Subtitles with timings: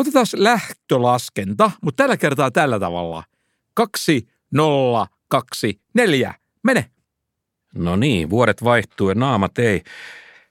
[0.00, 3.22] Otetaan lähtölaskenta, mutta tällä kertaa tällä tavalla.
[3.74, 6.34] Kaksi, nolla, kaksi, neljä.
[6.64, 6.90] Mene.
[7.74, 9.82] No niin, vuodet vaihtuu ja naamat ei.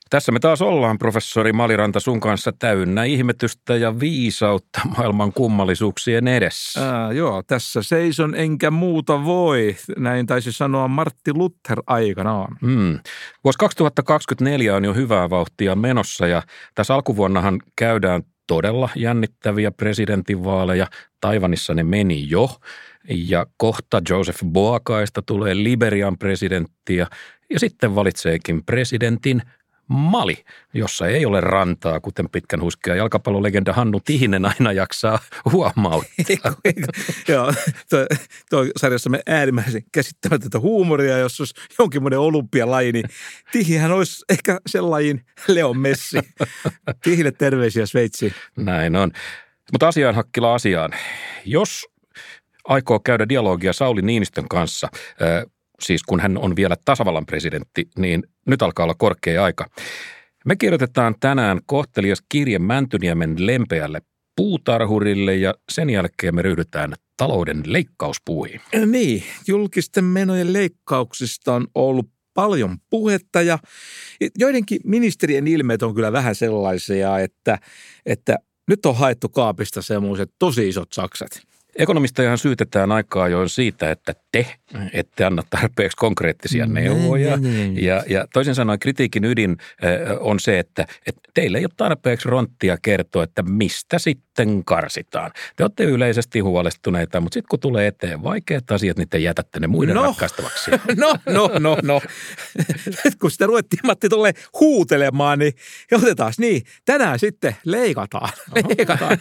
[0.09, 6.95] Tässä me taas ollaan, professori Maliranta, sun kanssa täynnä ihmetystä ja viisautta maailman kummallisuuksien edessä.
[6.95, 9.75] Ää, joo, tässä seison enkä muuta voi.
[9.97, 12.57] Näin taisi sanoa Martti Luther aikanaan.
[12.61, 12.99] Mm.
[13.43, 16.41] Vuosi 2024 on jo hyvää vauhtia menossa ja
[16.75, 20.87] tässä alkuvuonnahan käydään todella jännittäviä presidentinvaaleja.
[21.21, 22.49] Taivanissa ne meni jo
[23.09, 27.07] ja kohta Joseph Boakaista tulee Liberian presidentti ja,
[27.49, 29.41] ja sitten valitseekin presidentin
[29.89, 30.43] Mali,
[30.73, 35.19] jossa ei ole rantaa, kuten pitkän huskea jalkapallolegenda Hannu Tihinen aina jaksaa
[35.51, 36.55] huomauttaa.
[37.27, 37.53] Joo,
[37.89, 38.05] tuo,
[38.49, 43.05] tuo sarjassa me äärimmäisen käsittämätöntä huumoria, jos olisi jonkinlainen olympialaji, niin
[43.51, 46.19] Tihihän olisi ehkä sellainen Leon Messi.
[47.03, 48.33] Tihille terveisiä Sveitsiin.
[48.55, 49.11] Näin on.
[49.71, 50.91] Mutta asiaan hakkila asiaan.
[51.45, 51.87] Jos
[52.63, 54.87] aikoo käydä dialogia Sauli Niinistön kanssa,
[55.79, 59.69] siis kun hän on vielä tasavallan presidentti, niin nyt alkaa olla korkea aika.
[60.45, 64.01] Me kirjoitetaan tänään kohtelias kirje Mäntyniemen lempeälle
[64.35, 68.61] puutarhurille ja sen jälkeen me ryhdytään talouden leikkauspuihin.
[68.85, 73.59] Niin, julkisten menojen leikkauksista on ollut paljon puhetta ja
[74.37, 77.59] joidenkin ministerien ilmeet on kyllä vähän sellaisia, että,
[78.05, 81.48] että nyt on haettu kaapista semmoiset tosi isot saksat.
[81.79, 84.45] Ekonomistajahan syytetään aikaa ajoin siitä, että te
[84.93, 87.37] ette anna tarpeeksi konkreettisia neuvoja.
[87.73, 89.57] Ja, ja toisin sanoen kritiikin ydin
[90.19, 94.28] on se, että, että teillä ei ole tarpeeksi ronttia kertoa, että mistä sitten
[94.65, 95.31] karsitaan.
[95.55, 99.67] Te olette yleisesti huolestuneita, mutta sitten kun tulee eteen vaikeat asiat, niin te jätätte ne
[99.67, 100.03] muiden no.
[100.03, 100.71] ratkaistavaksi.
[100.97, 102.01] No, no, no, no.
[103.03, 105.53] Nyt kun sitä ruvettiin Matti tuolle huutelemaan, niin
[105.91, 106.61] otetaan niin.
[106.85, 108.29] Tänään sitten leikataan.
[108.67, 109.17] leikataan.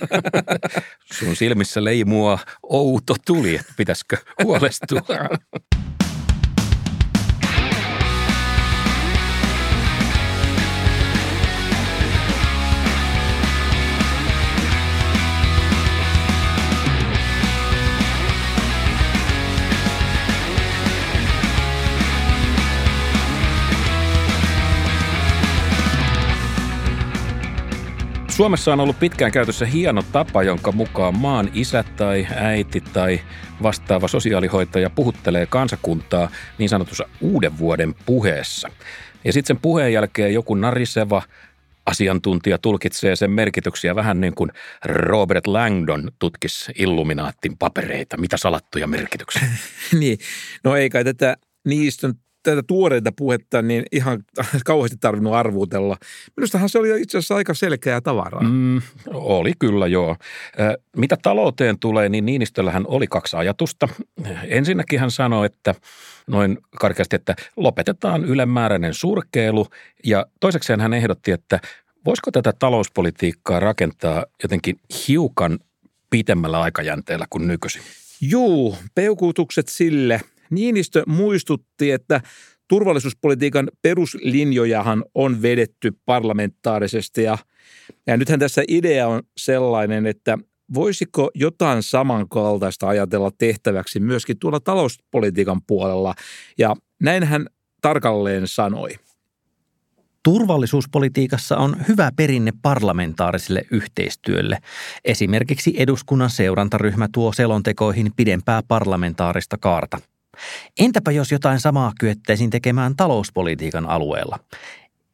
[1.13, 5.01] Sun silmissä leimua outo tuli, että pitäisikö huolestua.
[28.39, 33.21] Suomessa on ollut pitkään käytössä hieno tapa, jonka mukaan maan isä tai äiti tai
[33.63, 38.69] vastaava sosiaalihoitaja puhuttelee kansakuntaa niin sanotussa uuden vuoden puheessa.
[39.25, 41.23] Ja sitten sen puheen jälkeen joku nariseva
[41.87, 44.53] asiantuntija tulkitsee sen merkityksiä vähän niin kuin
[44.85, 48.17] Robert Langdon tutkisi Illuminaattin papereita.
[48.17, 49.43] Mitä salattuja merkityksiä?
[50.01, 50.19] niin,
[50.65, 52.09] no ei kai tätä niistä
[52.51, 54.25] tätä tuoreita puhetta niin ihan
[54.65, 55.97] kauheasti tarvinnut arvuutella.
[56.37, 58.43] Minustahan se oli itse asiassa aika selkeää tavaraa.
[58.43, 60.17] Mm, oli kyllä joo.
[60.97, 63.89] Mitä talouteen tulee, niin Niinistöllähän oli kaksi ajatusta.
[64.45, 65.75] Ensinnäkin hän sanoi, että
[66.27, 69.67] noin karkeasti, että lopetetaan ylemmääräinen surkeilu
[70.05, 71.61] ja toisekseen hän ehdotti, että
[72.05, 75.59] voisiko tätä talouspolitiikkaa rakentaa jotenkin hiukan
[76.11, 77.83] pitemmällä aikajänteellä kuin nykyisin?
[78.21, 80.21] Juu, peukutukset sille–
[80.51, 82.21] Niinistö muistutti, että
[82.69, 87.39] turvallisuuspolitiikan peruslinjojahan on vedetty parlamentaarisesti ja,
[88.07, 90.39] ja nythän tässä idea on sellainen, että
[90.75, 96.15] voisiko jotain samankaltaista ajatella tehtäväksi myöskin tuolla talouspolitiikan puolella
[96.59, 97.47] ja näin hän
[97.81, 98.91] tarkalleen sanoi.
[100.23, 104.59] Turvallisuuspolitiikassa on hyvä perinne parlamentaariselle yhteistyölle.
[105.05, 109.99] Esimerkiksi eduskunnan seurantaryhmä tuo selontekoihin pidempää parlamentaarista kaarta–
[110.79, 114.39] Entäpä jos jotain samaa kyettäisiin tekemään talouspolitiikan alueella?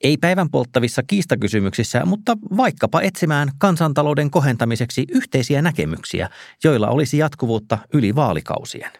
[0.01, 6.29] Ei päivän polttavissa kiistakysymyksissä, mutta vaikkapa etsimään kansantalouden kohentamiseksi yhteisiä näkemyksiä,
[6.65, 8.91] joilla olisi jatkuvuutta yli vaalikausien.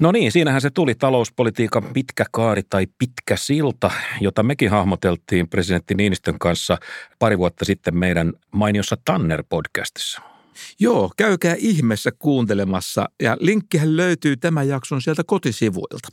[0.00, 5.94] No niin, siinähän se tuli talouspolitiikan pitkä kaari tai pitkä silta, jota mekin hahmoteltiin presidentti
[5.94, 6.78] Niinistön kanssa
[7.18, 10.37] pari vuotta sitten meidän mainiossa Tanner-podcastissa.
[10.80, 16.08] Joo, käykää ihmeessä kuuntelemassa ja linkkihän löytyy tämän jakson sieltä kotisivuilta.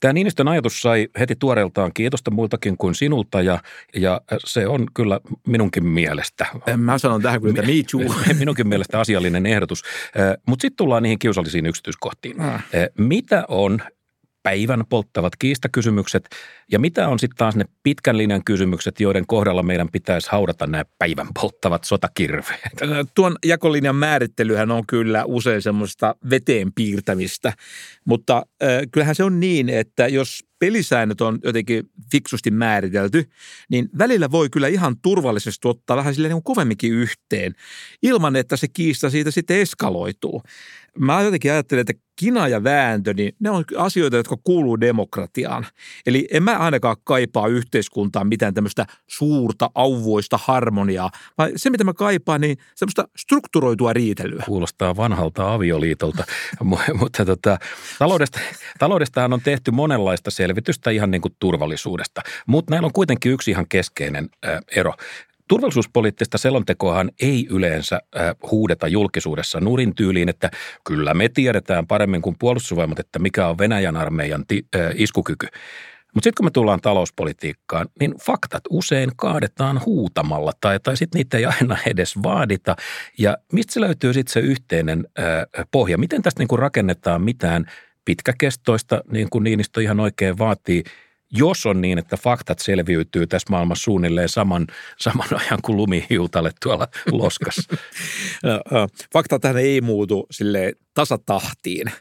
[0.00, 3.58] Tämä Niinistön ajatus sai heti tuoreeltaan kiitosta muiltakin kuin sinulta ja,
[3.96, 6.46] ja se on kyllä minunkin mielestä.
[6.76, 8.14] Mä sanon tähän kyllä, että me too.
[8.38, 9.82] minunkin mielestä asiallinen ehdotus.
[10.46, 12.40] Mutta sitten tullaan niihin kiusallisiin yksityiskohtiin.
[12.40, 12.64] Ah.
[12.98, 13.80] Mitä on
[14.42, 16.28] päivän polttavat kiistakysymykset
[16.72, 20.84] ja mitä on sitten taas ne pitkän linjan kysymykset, joiden kohdalla meidän pitäisi haudata nämä
[20.98, 22.60] päivän polttavat sotakirveet?
[23.14, 27.52] Tuon jakolinjan määrittelyhän on kyllä usein semmoista veteen piirtämistä,
[28.04, 33.30] mutta äh, kyllähän se on niin, että jos pelisäännöt on jotenkin fiksusti määritelty,
[33.70, 37.54] niin välillä voi kyllä ihan turvallisesti ottaa vähän silleen niin kovemminkin yhteen,
[38.02, 40.42] ilman että se kiista siitä sitten eskaloituu.
[41.00, 45.66] Mä jotenkin ajattelen, että kina ja vääntö, niin ne on asioita, jotka kuuluu demokratiaan.
[46.06, 51.94] Eli en mä ainakaan kaipaa yhteiskuntaan mitään tämmöistä suurta, auvoista harmoniaa, vaan se, mitä mä
[51.94, 54.42] kaipaan, niin semmoista strukturoitua riitelyä.
[54.46, 56.24] Kuulostaa vanhalta avioliitolta,
[57.00, 57.58] mutta tota,
[57.98, 58.40] taloudesta,
[58.78, 63.66] taloudestahan on tehty monenlaista selvitystä ihan niin kuin turvallisuudesta, mutta näillä on kuitenkin yksi ihan
[63.68, 64.28] keskeinen
[64.76, 64.94] ero.
[65.50, 70.50] Turvallisuuspoliittista selontekoahan ei yleensä äh, huudeta julkisuudessa nurin tyyliin, että
[70.84, 75.46] kyllä me tiedetään paremmin kuin puolustusvoimat, että mikä on Venäjän armeijan äh, iskukyky.
[76.14, 81.38] Mutta sitten kun me tullaan talouspolitiikkaan, niin faktat usein kaadetaan huutamalla tai, tai sitten niitä
[81.38, 82.76] ei aina edes vaadita.
[83.18, 85.98] Ja mistä se löytyy sitten se yhteinen äh, pohja?
[85.98, 87.66] Miten tästä niinku rakennetaan mitään
[88.04, 90.84] pitkäkestoista, niin kuin Niinistö ihan oikein vaatii–
[91.32, 94.66] jos on niin, että faktat selviytyy tässä maailmassa suunnilleen saman,
[94.98, 97.76] saman ajan kuin lumihiutalle tuolla loskassa.
[99.14, 101.92] Faktat ei muutu sille tasatahtiin.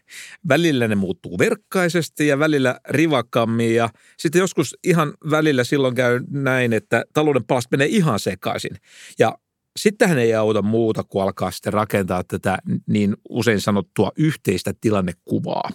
[0.47, 6.73] Välillä ne muuttuu verkkaisesti ja välillä rivakkammin ja sitten joskus ihan välillä silloin käy näin,
[6.73, 8.75] että talouden palas menee ihan sekaisin.
[9.19, 9.37] Ja
[9.79, 15.69] sittenhän ei auta muuta kuin alkaa sitten rakentaa tätä niin usein sanottua yhteistä tilannekuvaa.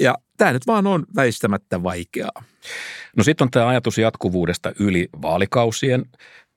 [0.00, 2.44] Ja tämä nyt vaan on väistämättä vaikeaa.
[3.16, 6.04] No sitten on tämä ajatus jatkuvuudesta yli vaalikausien.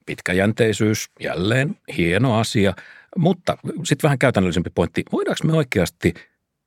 [0.05, 2.73] Pitkäjänteisyys, jälleen hieno asia.
[3.17, 5.03] Mutta sitten vähän käytännöllisempi pointti.
[5.11, 6.13] Voidaanko me oikeasti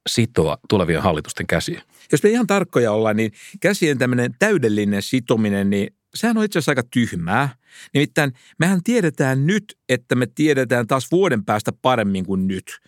[0.09, 1.83] sitoa tulevien hallitusten käsiä?
[2.13, 6.71] Jos me ihan tarkkoja ollaan, niin käsien tämmöinen täydellinen sitominen, niin sehän on itse asiassa
[6.71, 7.49] aika tyhmää.
[7.95, 12.81] Nimittäin mehän tiedetään nyt, että me tiedetään taas vuoden päästä paremmin kuin nyt.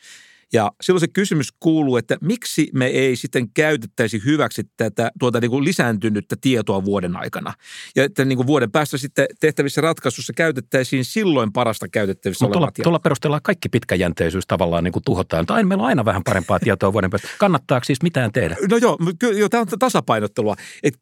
[0.52, 5.50] Ja silloin se kysymys kuuluu, että miksi me ei sitten käytettäisi hyväksi tätä tuota niin
[5.50, 7.52] kuin lisääntynyttä tietoa vuoden aikana.
[7.96, 12.72] Ja että niin kuin vuoden päästä sitten tehtävissä ratkaisussa käytettäisiin silloin parasta käytettävissä Mutta tuolla,
[12.82, 15.46] tuolla perusteella kaikki pitkäjänteisyys tavallaan niin kuin tuhotaan.
[15.46, 17.28] Tai meillä on aina vähän parempaa tietoa vuoden päästä.
[17.38, 18.56] Kannattaako siis mitään tehdä?
[18.70, 20.56] No joo, kyllä, joo tämä on tasapainottelua.
[20.82, 20.94] Et,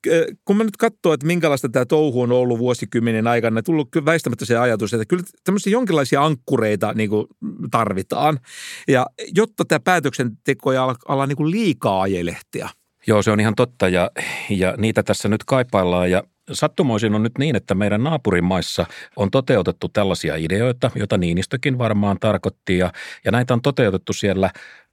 [0.45, 4.07] kun mä nyt katsoo, että minkälaista tämä touhu on ollut vuosikymmenen aikana, niin tullut kyllä
[4.07, 7.27] väistämättä se ajatus, että kyllä tämmöisiä jonkinlaisia ankkureita niin kuin
[7.71, 8.39] tarvitaan.
[8.89, 12.69] Ja jotta tämä päätöksenteko ei ala, ala niin kuin liikaa ajelehtia.
[13.07, 14.11] Joo, se on ihan totta ja,
[14.51, 16.23] ja niitä tässä nyt kaipaillaan ja
[16.53, 18.87] Sattumoisin on nyt niin, että meidän naapurimaissa
[19.17, 22.93] on toteutettu tällaisia ideoita, joita Niinistökin varmaan tarkoitti ja,
[23.25, 24.51] ja näitä on toteutettu siellä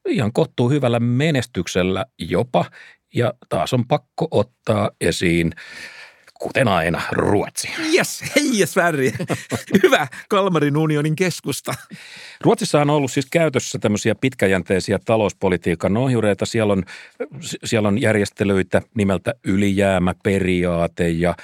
[0.07, 2.65] ihan kohtuu hyvällä menestyksellä jopa.
[3.15, 5.51] Ja taas on pakko ottaa esiin
[6.43, 7.69] kuten aina, Ruotsi.
[7.93, 9.17] Yes, hei Sverige.
[9.83, 11.73] Hyvä Kalmarin unionin keskusta.
[12.41, 16.45] Ruotsissa on ollut siis käytössä tämmöisiä pitkäjänteisiä talouspolitiikan ohjureita.
[16.45, 16.83] Siellä on,
[17.63, 21.35] siellä on järjestelyitä nimeltä ylijäämäperiaate ja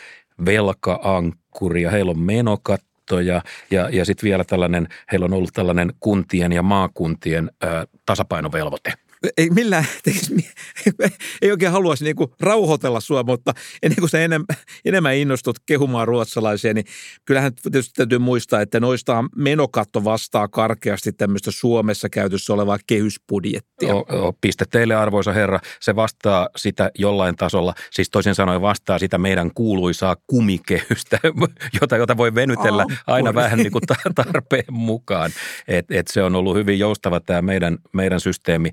[0.46, 3.42] velkaankkuri ja heillä on menokatto ja,
[3.72, 8.94] ja, ja sitten vielä tällainen, heillä on ollut tällainen kuntien ja maakuntien ö, tasapainovelvoite–
[9.38, 10.48] ei millään tekisi,
[11.42, 14.46] ei oikein haluaisi niin kuin rauhoitella sua, mutta ennen kuin sä enemmän,
[14.86, 16.86] enemmän innostut kehumaan ruotsalaisia, niin
[17.26, 23.96] kyllähän tietysti täytyy muistaa, että noista menokatto vastaa karkeasti tämmöistä Suomessa käytössä olevaa kehysbudjettia.
[23.96, 29.00] O, o, piste teille arvoisa herra, se vastaa sitä jollain tasolla, siis toisin sanoen vastaa
[29.00, 31.20] sitä meidän kuuluisaa kumikehystä,
[31.82, 33.84] jota, jota voi venytellä aina vähän niin kuin
[34.16, 35.32] tarpeen mukaan.
[35.68, 38.72] Et, et se on ollut hyvin joustava tämä meidän, meidän systeemi.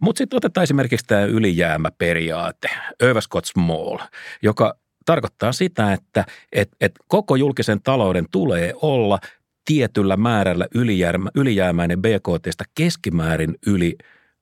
[0.00, 2.68] Mutta sitten otetaan esimerkiksi tämä ylijäämäperiaate,
[3.02, 3.98] Överskott small,
[4.42, 4.74] joka
[5.06, 9.18] tarkoittaa sitä, että et, et koko julkisen talouden tulee olla
[9.64, 13.96] tietyllä määrällä ylijäämä, ylijäämäinen BKTstä keskimäärin yli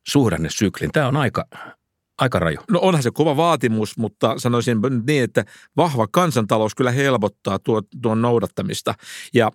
[0.06, 0.92] suhdannesyklin.
[0.92, 1.44] Tämä on aika,
[2.18, 2.58] aika raju.
[2.70, 5.44] No onhan se kova vaatimus, mutta sanoisin niin, että
[5.76, 8.94] vahva kansantalous kyllä helpottaa tuo, tuon noudattamista.
[9.34, 9.50] Ja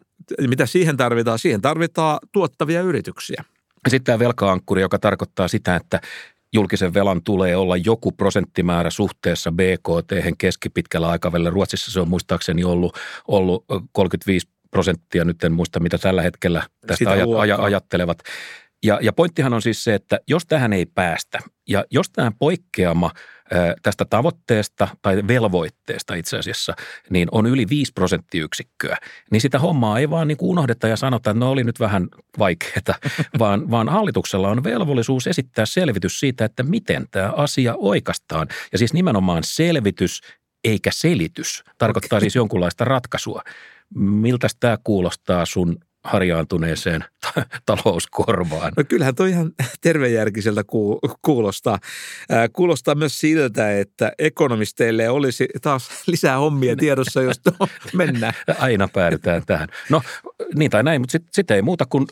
[0.48, 1.40] mitä siihen tarvitaan?
[1.40, 3.44] Siihen tarvitaan tuottavia yrityksiä.
[3.88, 6.02] Sitten tämä velkaankkuri, joka tarkoittaa sitä, että
[6.54, 11.50] julkisen velan tulee olla joku prosenttimäärä suhteessa BKT keskipitkällä aikavälillä.
[11.50, 17.12] Ruotsissa se on muistaakseni ollut, ollut 35 prosenttia, nyt en muista mitä tällä hetkellä tästä
[17.12, 18.20] ajat, aj- ajattelevat.
[18.84, 23.12] Ja, ja pointtihan on siis se, että jos tähän ei päästä ja jos tämä poikkeama
[23.84, 26.76] tästä tavoitteesta tai velvoitteesta itse asiassa,
[27.10, 28.98] niin on yli 5 prosenttiyksikköä,
[29.32, 32.08] niin sitä hommaa ei vaan niin kuin unohdeta ja sanota, että no oli nyt vähän
[32.40, 32.96] vaikeaa,
[33.40, 38.48] vaan, vaan hallituksella on velvollisuus esittää selvitys siitä, että miten tämä asia oikeastaan.
[38.72, 40.22] Ja siis nimenomaan selvitys
[40.64, 41.64] eikä selitys.
[41.78, 43.42] Tarkoittaa siis jonkunlaista ratkaisua.
[43.96, 47.04] Miltä tämä kuulostaa sun harjaantuneeseen
[47.66, 48.74] talouskorvaan?
[48.78, 49.52] No kyllähän toi ihan
[49.82, 50.64] tervejärkiseltä
[51.22, 51.80] kuulostaa.
[52.54, 57.42] Kuulostaa myös siltä, että ekonomisteille olisi taas lisää hommia tiedossa, jos
[57.94, 58.34] mennään.
[58.60, 59.70] Aina päädytään tähän.
[59.90, 60.02] No
[60.56, 62.06] niin tai näin, mutta sitten sit ei muuta kuin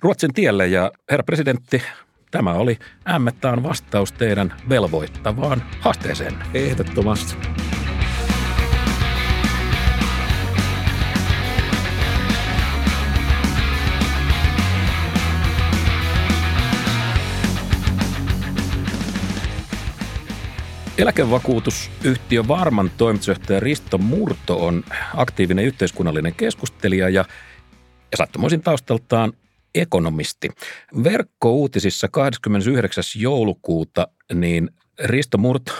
[0.00, 1.82] Ruotsin tielle ja herra presidentti,
[2.30, 2.78] tämä oli
[3.10, 6.34] ämmettään vastaus teidän velvoittavaan haasteeseen.
[6.54, 7.53] Ehdottomasti.
[20.98, 24.84] Eläkevakuutusyhtiö Varman toimitusjohtaja Risto Murto on
[25.14, 27.24] aktiivinen yhteiskunnallinen keskustelija ja,
[28.10, 29.32] ja sattumoisin taustaltaan
[29.74, 30.50] ekonomisti.
[31.04, 33.04] Verkkouutisissa 29.
[33.16, 34.70] joulukuuta niin
[35.04, 35.72] Risto Murto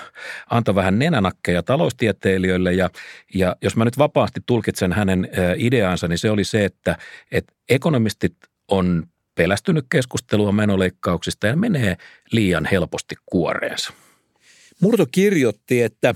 [0.50, 2.90] antoi vähän nenänakkeja taloustieteilijöille ja,
[3.34, 6.98] ja jos mä nyt vapaasti tulkitsen hänen ideaansa, niin se oli se, että,
[7.30, 8.36] että ekonomistit
[8.68, 11.96] on pelästynyt keskustelua menoleikkauksista ja menee
[12.32, 13.92] liian helposti kuoreensa.
[14.84, 16.14] Murto kirjoitti, että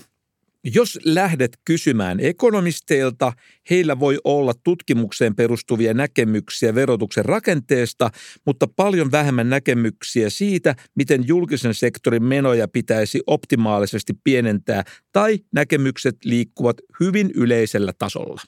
[0.64, 3.32] jos lähdet kysymään ekonomisteilta,
[3.70, 8.10] heillä voi olla tutkimukseen perustuvia näkemyksiä verotuksen rakenteesta,
[8.46, 16.76] mutta paljon vähemmän näkemyksiä siitä, miten julkisen sektorin menoja pitäisi optimaalisesti pienentää, tai näkemykset liikkuvat
[17.00, 18.40] hyvin yleisellä tasolla.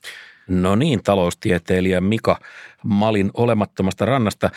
[0.48, 2.40] No niin, taloustieteilijä Mika
[2.84, 4.50] Malin olemattomasta rannasta.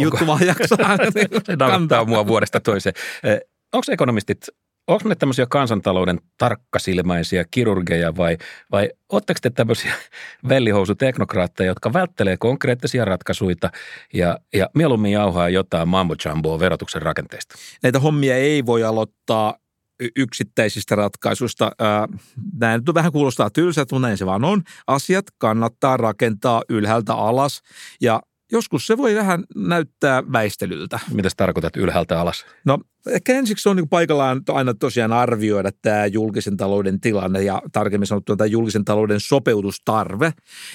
[0.00, 0.96] juttu vaan jaksaa.
[1.46, 1.56] Se
[2.06, 2.94] mua vuodesta toiseen.
[3.72, 4.46] Onko ekonomistit
[4.86, 8.36] onko ne tämmöisiä kansantalouden tarkkasilmäisiä kirurgeja vai,
[8.72, 9.94] vai ootteko te tämmöisiä
[10.48, 13.56] vellihousuteknokraatteja, jotka välttelee konkreettisia ratkaisuja
[14.14, 17.54] ja, ja mieluummin jauhaa jotain mambo verotuksen rakenteesta?
[17.82, 19.54] Näitä hommia ei voi aloittaa
[20.16, 21.72] yksittäisistä ratkaisuista.
[22.58, 24.62] Nämä nyt vähän kuulostaa tylsältä, mutta näin se vaan on.
[24.86, 27.62] Asiat kannattaa rakentaa ylhäältä alas
[28.00, 28.20] ja
[28.52, 31.00] joskus se voi vähän näyttää väistelyltä.
[31.12, 32.46] Mitä tarkoitat ylhäältä alas?
[32.64, 38.06] No ehkä ensiksi on niin paikallaan aina tosiaan arvioida tämä julkisen talouden tilanne ja tarkemmin
[38.06, 40.32] sanottuna tämä julkisen talouden sopeutustarve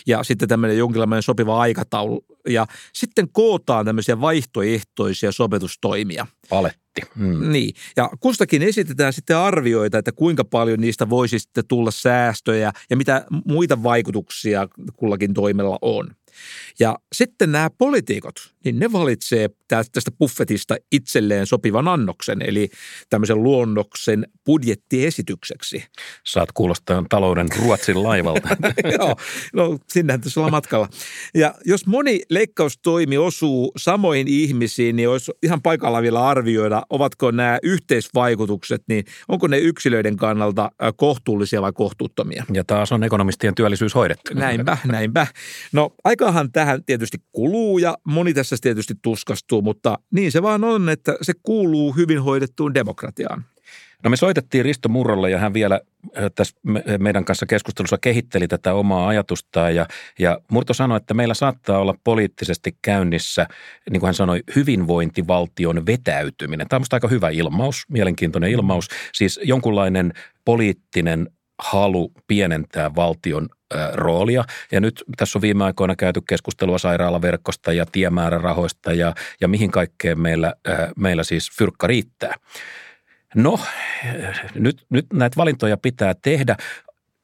[0.08, 2.26] ja sitten tämmöinen jonkinlainen sopiva aikataulu.
[2.50, 6.28] Ja sitten kootaan tämmöisiä vaihtoehtoisia sopeutustoimia.
[6.50, 7.02] Paletti.
[7.18, 7.52] Hmm.
[7.52, 12.98] Niin, ja kustakin esitetään sitten arvioita, että kuinka paljon niistä voisi sitten tulla säästöjä ja
[12.98, 16.16] mitä muita vaikutuksia kullakin toimella on.
[16.80, 22.70] Ja sitten nämä poliitikot, niin ne valitsee tästä buffetista itselleen sopivan annoksen, eli
[23.10, 25.84] tämmöisen luonnoksen budjettiesitykseksi.
[26.26, 28.48] Saat kuulostaa talouden Ruotsin laivalta.
[29.00, 29.16] Joo,
[29.54, 30.90] no sinnehän tässä ollaan matkalla.
[31.34, 37.60] Ja jos moni leikkaustoimi osuu samoihin ihmisiin, niin olisi ihan paikalla vielä arvioida, ovatko nämä
[37.64, 42.46] yhteisvaikutukset, niin onko ne yksilöiden kannalta kohtuullisia vai kohtuuttomia.
[42.54, 44.34] Ja taas on ekonomistien työllisyys hoidettu.
[44.34, 45.28] Näinpä, näinpä.
[45.72, 50.90] No aikahan tähän tietysti kuluu ja moni tässä tietysti tuskastuu, mutta niin se vaan on,
[50.90, 53.46] että se kuuluu hyvin hoidettuun demokratiaan.
[54.04, 55.82] No me soitettiin Risto Murrolle ja hän vielä
[56.36, 56.56] tässä
[57.00, 59.88] meidän kanssa keskustelussa kehitteli tätä omaa ajatustaan ja,
[60.20, 63.48] ja Murto sanoi, että meillä saattaa olla poliittisesti käynnissä,
[63.90, 66.68] niin kuin hän sanoi, hyvinvointivaltion vetäytyminen.
[66.68, 70.14] Tämä on aika hyvä ilmaus, mielenkiintoinen ilmaus, siis jonkunlainen
[70.46, 71.30] poliittinen
[71.62, 73.50] halu pienentää valtion
[73.94, 74.44] roolia.
[74.72, 80.20] Ja nyt tässä on viime aikoina käyty keskustelua sairaalaverkosta ja tiemäärärahoista ja, ja mihin kaikkeen
[80.20, 80.54] meillä,
[80.98, 82.36] meillä siis fyrkka riittää.
[83.36, 83.60] No,
[84.56, 86.56] nyt, nyt näitä valintoja pitää tehdä.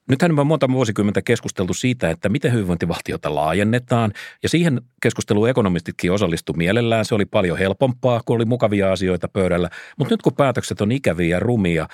[0.10, 4.13] Nythän on monta vuosikymmentä keskusteltu siitä, että miten hyvinvointivaltiota laajennetaan,
[4.44, 7.06] ja siihen keskusteluun ekonomistitkin osallistu mielellään.
[7.06, 9.70] Se oli paljon helpompaa, kun oli mukavia asioita pöydällä.
[9.98, 11.88] Mutta nyt kun päätökset on ikäviä ja rumia,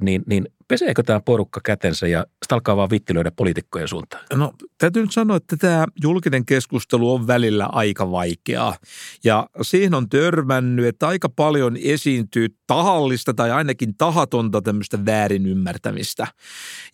[0.00, 4.24] niin, niin peseekö tämä porukka kätensä ja sitä alkaa vaan vittilöidä poliitikkojen suuntaan?
[4.34, 8.76] No täytyy nyt sanoa, että tämä julkinen keskustelu on välillä aika vaikeaa.
[9.24, 16.26] Ja siihen on törmännyt, että aika paljon esiintyy tahallista tai ainakin tahatonta tämmöistä väärinymmärtämistä.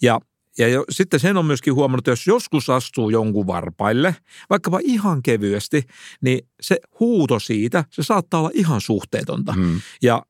[0.03, 0.21] Ja
[0.59, 4.17] ja jo, sitten sen on myöskin huomannut, että jos joskus astuu jonkun varpaille,
[4.51, 5.83] vaikkapa ihan kevyesti,
[6.21, 9.53] niin se huuto siitä, se saattaa olla ihan suhteetonta.
[9.53, 9.81] Hmm.
[10.03, 10.23] Ja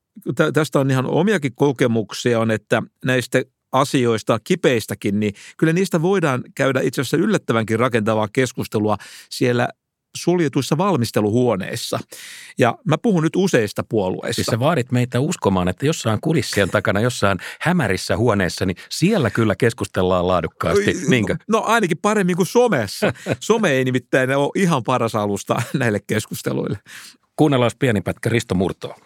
[0.53, 6.81] tästä on ihan omiakin kokemuksia on, että näistä asioista, kipeistäkin, niin kyllä niistä voidaan käydä
[6.81, 8.97] itse asiassa yllättävänkin rakentavaa keskustelua
[9.31, 9.69] siellä
[10.17, 11.99] suljetuissa valmisteluhuoneissa.
[12.59, 14.35] Ja mä puhun nyt useista puolueista.
[14.35, 19.57] Siis sä vaadit meitä uskomaan, että jossain kulissien takana, jossain hämärissä huoneessa, niin siellä kyllä
[19.57, 20.95] keskustellaan laadukkaasti.
[21.09, 21.37] Niinkö?
[21.49, 23.13] No ainakin paremmin kuin somessa.
[23.41, 26.79] Some ei nimittäin ole ihan paras alusta näille keskusteluille.
[27.37, 28.99] Kuunnellaan pieni pätkä Risto Murtoa.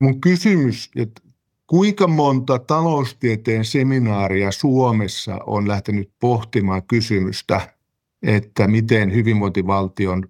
[0.00, 1.22] Mun kysymys, että
[1.66, 7.74] kuinka monta taloustieteen seminaaria Suomessa on lähtenyt pohtimaan kysymystä,
[8.22, 10.28] että miten hyvinvointivaltion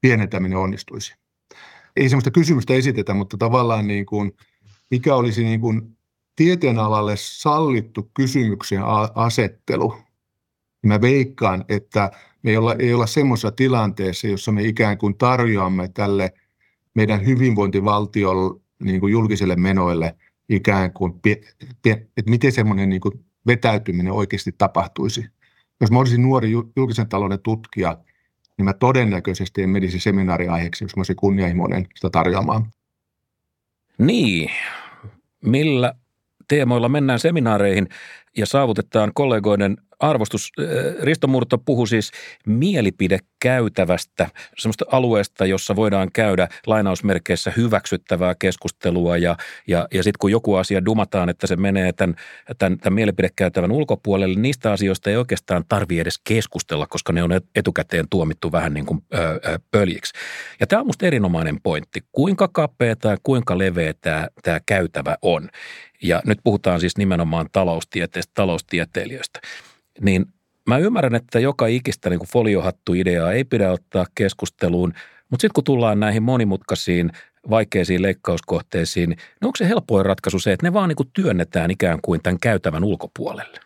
[0.00, 1.14] pienentäminen onnistuisi?
[1.96, 4.32] Ei sellaista kysymystä esitetä, mutta tavallaan niin kuin,
[4.90, 5.96] mikä olisi niin kuin
[6.36, 8.80] tieteenalalle sallittu kysymyksen
[9.14, 9.94] asettelu.
[10.86, 12.10] Mä veikkaan, että
[12.42, 16.32] me ei olla, ei olla semmoisessa tilanteessa, jossa me ikään kuin tarjoamme tälle
[16.94, 20.16] meidän hyvinvointivaltiolle niin kuin julkiselle menoille
[20.48, 21.20] ikään kuin,
[21.86, 25.26] että miten semmoinen niin kuin vetäytyminen oikeasti tapahtuisi.
[25.80, 27.98] Jos mä olisin nuori julkisen talouden tutkija,
[28.58, 32.66] niin mä todennäköisesti en menisi seminaariaiheeksi, jos mä olisin kunnianhimoinen sitä tarjoamaan.
[33.98, 34.50] Niin,
[35.44, 35.94] millä
[36.48, 37.88] teemoilla mennään seminaareihin
[38.36, 40.52] ja saavutetaan kollegoiden arvostus.
[41.02, 42.10] Risto Murto puhui siis
[42.46, 44.28] mielipidekäytävästä,
[44.58, 50.84] semmoista alueesta, jossa voidaan käydä lainausmerkeissä hyväksyttävää keskustelua ja, ja, ja sitten kun joku asia
[50.84, 52.16] dumataan, että se menee tämän,
[52.58, 58.06] tämän, tämän mielipidekäytävän ulkopuolelle, niistä asioista ei oikeastaan tarvi edes keskustella, koska ne on etukäteen
[58.10, 60.12] tuomittu vähän niin kuin ö, ö, pöljiksi.
[60.60, 62.00] Ja tämä on musta erinomainen pointti.
[62.12, 65.48] Kuinka kapea tai kuinka leveä tämä, tämä käytävä on.
[66.02, 69.40] Ja nyt puhutaan siis nimenomaan taloustieteestä, taloustieteilijöistä
[70.00, 70.26] niin
[70.66, 74.92] mä ymmärrän, että joka ikistä niin foliohattu-ideaa ei pidä ottaa keskusteluun,
[75.30, 77.10] mutta sitten kun tullaan näihin monimutkaisiin,
[77.50, 82.22] vaikeisiin leikkauskohteisiin, niin onko se helpoin ratkaisu se, että ne vaan niin työnnetään ikään kuin
[82.22, 83.60] tämän käytävän ulkopuolelle?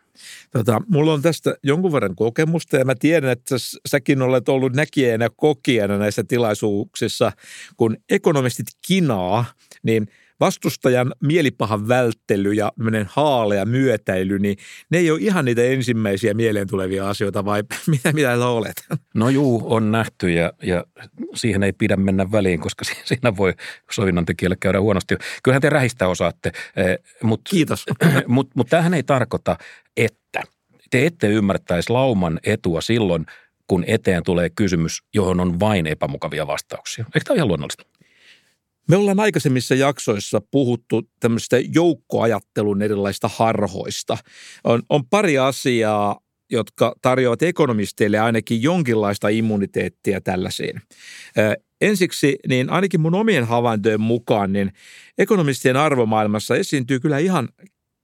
[0.50, 3.54] Tota, mulla on tästä jonkun verran kokemusta ja mä tiedän, että
[3.88, 7.32] säkin olet ollut näkijänä ja kokijana näissä tilaisuuksissa,
[7.76, 9.44] kun ekonomistit kinaa,
[9.82, 10.06] niin–
[10.40, 12.72] vastustajan mielipahan välttely ja
[13.06, 14.56] haalea myötäily, niin
[14.90, 18.86] ne ei ole ihan niitä ensimmäisiä mieleen tulevia asioita, vai mitä, mitä olet?
[19.14, 20.84] No juu, on nähty ja, ja
[21.34, 23.54] siihen ei pidä mennä väliin, koska siinä voi
[23.90, 25.16] sovinnantekijälle käydä huonosti.
[25.42, 26.52] Kyllähän te rähistä osaatte.
[26.76, 27.86] Eh, Mut, Kiitos.
[28.26, 29.56] Mutta mut tämähän ei tarkoita,
[29.96, 30.42] että
[30.90, 33.26] te ette ymmärtäisi lauman etua silloin,
[33.66, 37.04] kun eteen tulee kysymys, johon on vain epämukavia vastauksia.
[37.04, 37.84] Eikö tämä ole ihan luonnollista?
[38.88, 44.18] Me ollaan aikaisemmissa jaksoissa puhuttu tämmöistä joukkoajattelun erilaisista harhoista.
[44.64, 50.80] On, on pari asiaa, jotka tarjoavat ekonomisteille ainakin jonkinlaista immuniteettia tällaisiin.
[51.80, 54.72] Ensiksi, niin ainakin mun omien havaintojen mukaan, niin
[55.18, 57.48] ekonomistien arvomaailmassa esiintyy kyllä ihan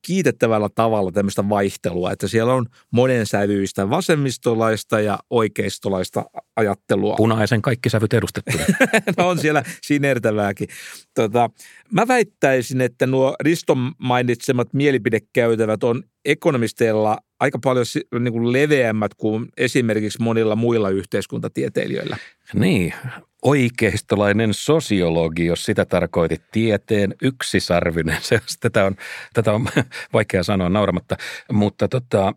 [0.02, 6.24] kiitettävällä tavalla tämmöistä vaihtelua, että siellä on monensävyistä vasemmistolaista ja oikeistolaista
[6.56, 7.16] ajattelua.
[7.16, 8.64] Punaisen kaikki sävyt edustettuna.
[9.18, 10.68] no on siellä sinertävääkin.
[11.14, 11.50] Tota,
[11.90, 17.86] mä väittäisin, että nuo Riston mainitsemat mielipidekäytävät on ekonomisteilla aika paljon
[18.18, 22.16] niin kuin leveämmät kuin esimerkiksi monilla muilla yhteiskuntatieteilijöillä.
[22.54, 22.94] Niin,
[23.42, 28.16] oikeistolainen sosiologi, jos sitä tarkoitit, tieteen yksisarvinen.
[28.22, 28.96] Se, tätä, on,
[29.32, 29.68] tätä on
[30.12, 31.16] vaikea sanoa nauramatta,
[31.52, 32.34] mutta tota,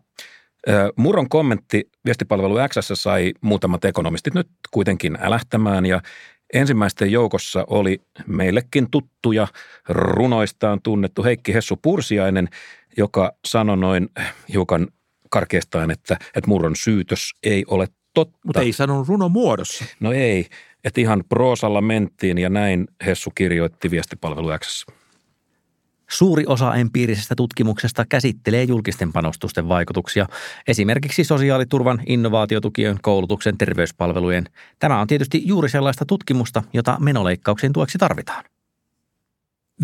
[0.96, 6.00] Murron kommentti viestipalvelu X sai muutamat ekonomistit nyt kuitenkin älähtämään ja
[6.52, 9.48] ensimmäisten joukossa oli meillekin tuttuja
[9.88, 12.48] runoistaan tunnettu Heikki Hessu Pursiainen,
[12.96, 14.08] joka sanoi noin
[14.52, 14.88] hiukan
[15.30, 18.38] karkeastaan, että, että Murron syytös ei ole totta.
[18.44, 19.84] Mutta ei sanonut runon muodossa.
[20.00, 20.46] No ei,
[20.86, 24.86] että ihan proosalla mentiin ja näin Hessu kirjoitti viestipalvelu X.
[26.10, 30.26] Suuri osa empiirisestä tutkimuksesta käsittelee julkisten panostusten vaikutuksia,
[30.68, 34.44] esimerkiksi sosiaaliturvan, innovaatiotukien, koulutuksen, terveyspalvelujen.
[34.78, 38.44] Tämä on tietysti juuri sellaista tutkimusta, jota menoleikkauksien tueksi tarvitaan.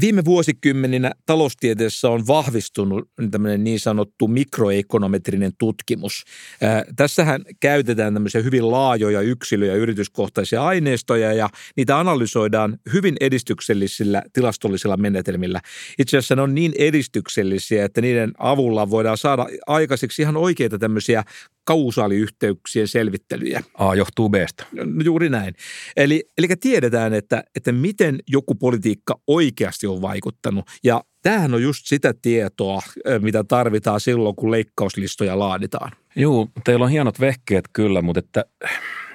[0.00, 6.24] Viime vuosikymmeninä taloustieteessä on vahvistunut tämmöinen niin sanottu mikroekonometrinen tutkimus.
[6.62, 14.22] Ää, tässähän käytetään tämmöisiä hyvin laajoja yksilö- ja yrityskohtaisia aineistoja ja niitä analysoidaan hyvin edistyksellisillä
[14.32, 15.60] tilastollisilla menetelmillä.
[15.98, 21.24] Itse asiassa ne on niin edistyksellisiä, että niiden avulla voidaan saada aikaiseksi ihan oikeita tämmöisiä
[21.64, 23.62] kausaaliyhteyksien selvittelyjä.
[23.74, 24.64] A johtuu Bstä.
[24.72, 25.54] No, juuri näin.
[25.96, 30.70] Eli, eli tiedetään, että, että miten joku politiikka oikeasti on vaikuttanut.
[30.84, 32.82] Ja tämähän on just sitä tietoa,
[33.20, 35.92] mitä tarvitaan silloin, kun leikkauslistoja laaditaan.
[36.16, 38.44] Joo, teillä on hienot vehkeet kyllä, mutta että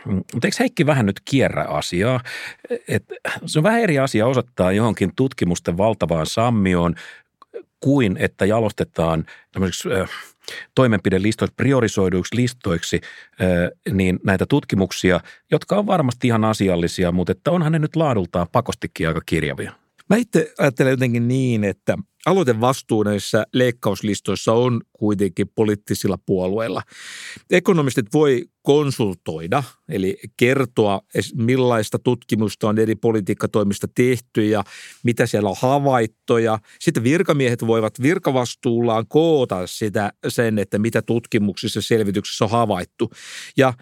[0.07, 2.19] mutta eikö Heikki vähän nyt kierrä asiaa?
[2.88, 3.03] Et
[3.45, 6.95] se on vähän eri asia osoittaa johonkin tutkimusten valtavaan sammioon
[7.79, 9.89] kuin että jalostetaan tämmöiseksi
[10.75, 13.01] toimenpidelistoiksi, priorisoiduiksi listoiksi
[13.91, 15.19] niin näitä tutkimuksia,
[15.51, 19.71] jotka on varmasti ihan asiallisia, mutta että onhan ne nyt laadultaan pakostikin aika kirjavia.
[20.09, 26.81] Mä itse ajattelen jotenkin niin, että aloitevastuu näissä leikkauslistoissa on kuitenkin poliittisilla puolueilla.
[27.51, 31.01] Ekonomistit voi konsultoida, eli kertoa,
[31.36, 34.63] millaista tutkimusta on eri politiikkatoimista tehty ja
[35.03, 36.60] mitä siellä on havaittoja.
[36.80, 43.12] Sitten virkamiehet voivat virkavastuullaan koota sitä sen, että mitä tutkimuksissa ja selvityksissä on havaittu.
[43.58, 43.73] Ja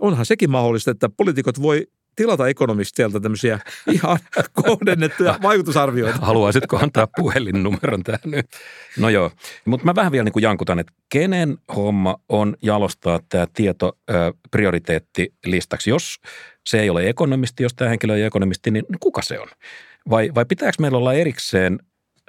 [0.00, 1.86] onhan sekin mahdollista, että poliitikot voi
[2.18, 3.58] tilata ekonomisteilta tämmöisiä
[3.92, 4.18] ihan
[4.52, 6.18] kohdennettuja vaikutusarvioita.
[6.18, 8.46] Haluaisitko antaa puhelinnumeron tähän nyt?
[8.98, 9.30] No joo,
[9.64, 13.98] mutta mä vähän vielä niin kuin jankutan, että kenen homma on jalostaa tämä tieto
[14.50, 15.90] prioriteettilistaksi?
[15.90, 16.20] Jos
[16.66, 19.48] se ei ole ekonomisti, jos tämä henkilö ei ole ekonomisti, niin kuka se on?
[20.10, 21.78] Vai, vai pitääkö meillä olla erikseen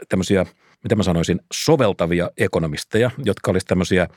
[0.10, 0.46] tämmöisiä,
[0.84, 4.08] mitä mä sanoisin, soveltavia ekonomisteja, jotka olisi tämmöisiä–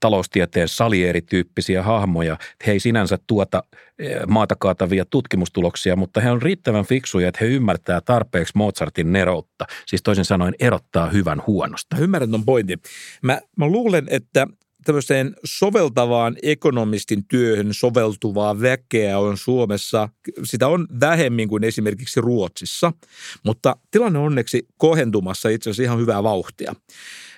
[0.00, 2.38] taloustieteen salierityyppisiä hahmoja.
[2.66, 3.62] He ei sinänsä tuota
[3.98, 9.66] eh, maata kaatavia tutkimustuloksia, mutta he on riittävän fiksuja, että he ymmärtää tarpeeksi Mozartin neroutta.
[9.86, 11.96] Siis toisin sanoen erottaa hyvän huonosta.
[11.96, 12.78] Mä ymmärrän ton pointin.
[13.22, 14.46] Mä, mä luulen, että
[14.84, 20.08] tämmöiseen soveltavaan ekonomistin työhön soveltuvaa väkeä on Suomessa,
[20.44, 22.92] sitä on vähemmin kuin esimerkiksi Ruotsissa,
[23.44, 26.74] mutta tilanne on onneksi kohentumassa itse asiassa ihan hyvää vauhtia.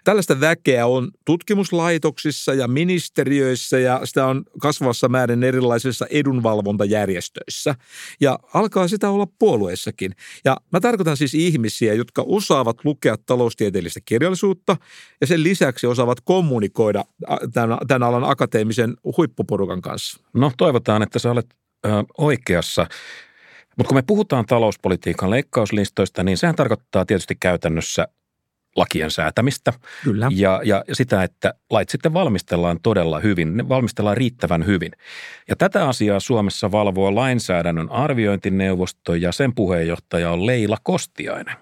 [0.04, 7.74] Tällaista väkeä on tutkimuslaitoksissa ja ministeriöissä ja sitä on kasvavassa määrin erilaisissa edunvalvontajärjestöissä.
[8.20, 10.12] Ja alkaa sitä olla puolueissakin.
[10.44, 14.76] Ja mä tarkoitan siis ihmisiä, jotka osaavat lukea taloustieteellistä kirjallisuutta
[15.20, 17.04] ja sen lisäksi osaavat kommunikoida
[17.52, 20.20] tämän, tämän alan akateemisen huippuporukan kanssa.
[20.34, 21.46] No toivotaan, että sä olet
[21.86, 22.86] ö, oikeassa.
[23.76, 28.08] Mutta kun me puhutaan talouspolitiikan leikkauslistoista, niin sehän tarkoittaa tietysti käytännössä
[28.76, 29.72] lakien säätämistä.
[30.04, 30.28] Kyllä.
[30.34, 34.92] Ja, ja sitä, että lait sitten valmistellaan todella hyvin, ne valmistellaan riittävän hyvin.
[35.48, 41.56] Ja tätä asiaa Suomessa valvoo lainsäädännön arviointineuvosto ja sen puheenjohtaja on Leila Kostiainen.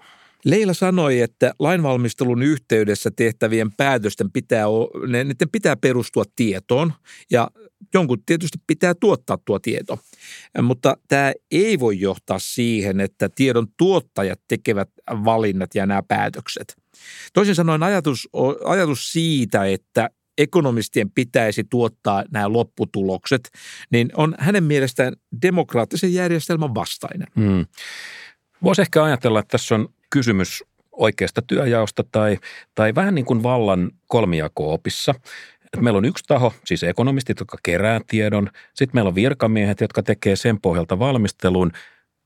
[0.45, 4.65] Leila sanoi, että lainvalmistelun yhteydessä tehtävien päätösten pitää,
[5.07, 6.93] ne, niiden pitää perustua tietoon
[7.31, 7.47] ja
[7.93, 9.99] jonkun tietysti pitää tuottaa tuo tieto.
[10.61, 16.75] Mutta tämä ei voi johtaa siihen, että tiedon tuottajat tekevät valinnat ja nämä päätökset.
[17.33, 18.29] Toisin sanoen ajatus,
[18.65, 23.49] ajatus siitä, että ekonomistien pitäisi tuottaa nämä lopputulokset,
[23.91, 27.27] niin on hänen mielestään demokraattisen järjestelmän vastainen.
[27.35, 27.65] Hmm.
[28.63, 32.37] Voisi ehkä ajatella, että tässä on kysymys oikeasta työjaosta tai,
[32.75, 35.15] tai vähän niin kuin vallan kolmijako-opissa.
[35.65, 38.49] Että meillä on yksi taho, siis ekonomistit, jotka kerää tiedon.
[38.73, 41.71] Sitten meillä on virkamiehet, jotka tekee sen pohjalta valmistelun.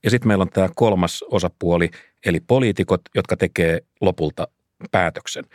[0.03, 1.89] Ja sitten meillä on tämä kolmas osapuoli,
[2.25, 4.47] eli poliitikot, jotka tekee lopulta
[4.91, 5.45] päätöksen.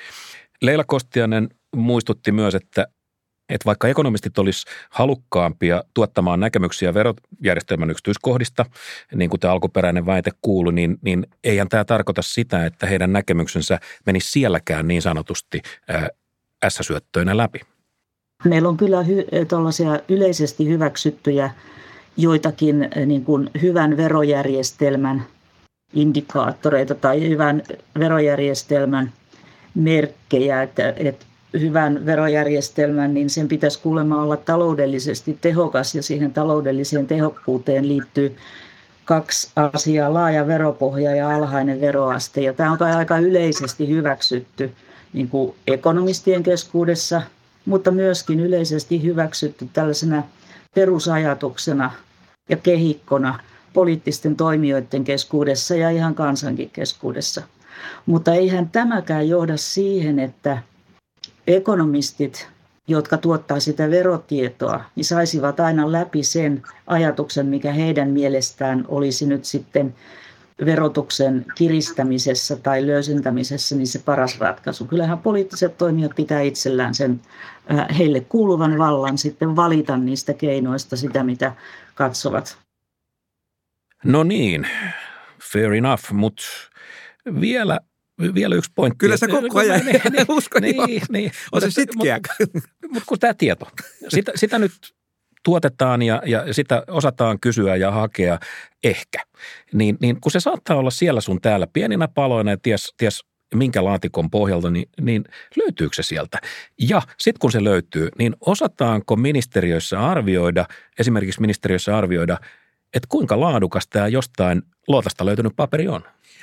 [0.62, 2.87] Leila Kostianen muistutti myös, että
[3.49, 8.64] että vaikka ekonomistit olisi halukkaampia tuottamaan näkemyksiä verojärjestelmän yksityiskohdista,
[9.14, 13.79] niin kuin tämä alkuperäinen väite kuului, niin, niin eihän tämä tarkoita sitä, että heidän näkemyksensä
[14.07, 15.62] menisi sielläkään niin sanotusti
[16.69, 17.61] S-syöttöinä läpi.
[18.45, 21.51] Meillä on kyllä hy- yleisesti hyväksyttyjä
[22.17, 25.27] joitakin niin kuin hyvän verojärjestelmän
[25.92, 27.62] indikaattoreita tai hyvän
[27.98, 29.12] verojärjestelmän
[29.74, 31.27] merkkejä, että, että
[31.61, 38.37] hyvän verojärjestelmän, niin sen pitäisi kuulemma olla taloudellisesti tehokas ja siihen taloudelliseen tehokkuuteen liittyy
[39.05, 42.40] kaksi asiaa, laaja veropohja ja alhainen veroaste.
[42.40, 44.72] Ja tämä on aika yleisesti hyväksytty
[45.12, 47.22] niin kuin ekonomistien keskuudessa,
[47.64, 50.22] mutta myöskin yleisesti hyväksytty tällaisena
[50.74, 51.90] perusajatuksena
[52.48, 53.38] ja kehikkona
[53.79, 57.43] poliittisten toimijoiden keskuudessa ja ihan kansankin keskuudessa.
[58.07, 60.59] Mutta eihän tämäkään johda siihen, että
[61.47, 62.49] ekonomistit,
[62.88, 69.45] jotka tuottaa sitä verotietoa, niin saisivat aina läpi sen ajatuksen, mikä heidän mielestään olisi nyt
[69.45, 69.95] sitten
[70.64, 74.85] verotuksen kiristämisessä tai löysentämisessä niin se paras ratkaisu.
[74.85, 77.21] Kyllähän poliittiset toimijat pitää itsellään sen
[77.73, 81.53] äh, heille kuuluvan vallan sitten valita niistä keinoista sitä, mitä
[81.95, 82.67] katsovat.
[84.05, 84.69] No niin,
[85.53, 86.43] fair enough, mutta
[87.41, 87.81] vielä
[88.35, 88.99] vielä yksi pointti.
[88.99, 91.33] Kyllä sä koko ajan niin, niin, uskon niin, niin, niin.
[91.53, 92.21] On se sitkeä.
[92.39, 93.69] Mutta mut kun tämä tieto,
[94.09, 94.73] sitä, sitä nyt
[95.45, 98.39] tuotetaan ja, ja sitä osataan kysyä ja hakea
[98.85, 99.19] ehkä,
[99.73, 103.85] niin, niin kun se saattaa olla siellä sun täällä pieninä paloina ja ties, ties minkä
[103.85, 105.25] laatikon pohjalta, niin, niin
[105.57, 106.39] löytyykö se sieltä?
[106.89, 110.67] Ja sitten kun se löytyy, niin osataanko ministeriöissä arvioida,
[110.99, 112.39] esimerkiksi ministeriöissä arvioida,
[112.94, 116.03] että kuinka laadukas tämä jostain luotasta löytynyt paperi on.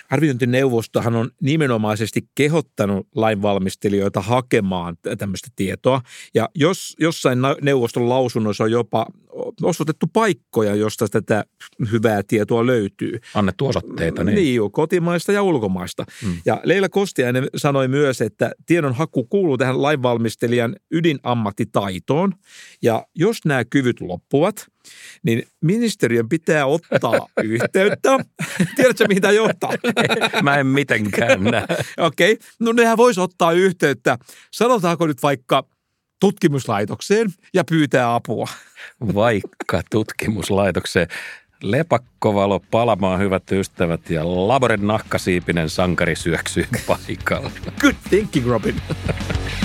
[0.10, 6.02] Arviointineuvostohan on nimenomaisesti kehottanut lainvalmistelijoita hakemaan tämmöistä tietoa.
[6.34, 9.06] Ja jos jossain neuvoston lausunnoissa on jopa
[9.62, 11.46] osoitettu paikkoja, josta tätä
[11.92, 13.20] hyvää tietoa löytyy.
[13.34, 14.24] Annettu osoitteita.
[14.24, 16.06] Niin, niin jo, kotimaista ja ulkomaista.
[16.22, 16.38] Hmm.
[16.46, 22.34] Ja Leila Kostiainen sanoi myös, että tiedon haku kuuluu tähän lainvalmistelijan ydinammattitaitoon.
[22.82, 24.66] Ja jos nämä kyvyt loppuvat–
[25.24, 28.20] niin ministeriön pitää ottaa yhteyttä.
[28.76, 29.74] Tiedätkö, mihin tämä johtaa?
[30.44, 31.66] Mä en mitenkään näe.
[31.98, 32.48] Okei, okay.
[32.60, 34.18] no nehän voisi ottaa yhteyttä.
[34.52, 35.64] Sanotaanko nyt vaikka
[36.20, 38.48] tutkimuslaitokseen ja pyytää apua?
[39.16, 41.08] Vaikka tutkimuslaitokseen.
[41.64, 47.52] Lepakkovalo palamaan hyvät ystävät ja Laboren nahkasiipinen sankari syöksyy paikalla.
[47.82, 48.76] Good thinking, Robin.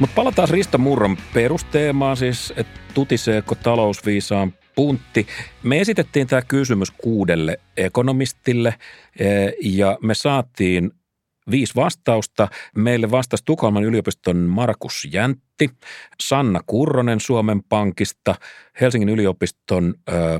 [0.00, 5.26] Mutta palataan Risto Murron perusteemaan, siis että tutiseeko talousviisaan puntti.
[5.62, 8.74] Me esitettiin tämä kysymys kuudelle ekonomistille
[9.18, 9.26] e,
[9.62, 10.90] ja me saatiin
[11.50, 12.48] viisi vastausta.
[12.76, 15.70] Meille vastasi Tukholman yliopiston Markus Jäntti,
[16.20, 18.34] Sanna Kurronen Suomen Pankista,
[18.80, 19.94] Helsingin yliopiston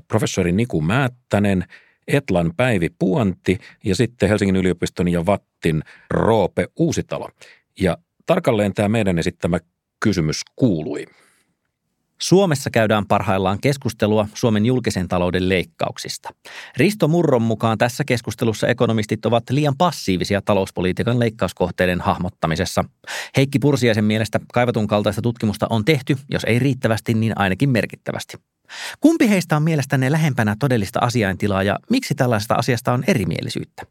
[0.09, 1.65] professori Niku Määttänen,
[2.09, 7.29] Etlan Päivi Puanti ja sitten Helsingin yliopiston ja Vattin Roope Uusitalo.
[7.81, 7.97] Ja
[8.31, 9.59] Tarkalleen tämä meidän esittämä
[10.01, 11.07] kysymys kuului.
[12.21, 16.29] Suomessa käydään parhaillaan keskustelua Suomen julkisen talouden leikkauksista.
[16.77, 22.85] Risto Murron mukaan tässä keskustelussa ekonomistit ovat liian passiivisia talouspolitiikan leikkauskohteiden hahmottamisessa.
[23.37, 28.37] Heikki Pursiaisen mielestä kaivatun kaltaista tutkimusta on tehty, jos ei riittävästi, niin ainakin merkittävästi.
[29.01, 33.83] Kumpi heistä on mielestänne lähempänä todellista asiaintilaa ja miksi tällaista asiasta on erimielisyyttä?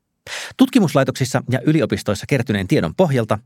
[0.57, 3.39] Tutkimuslaitoksissa ja yliopistoissa kertyneen tiedon pohjalta,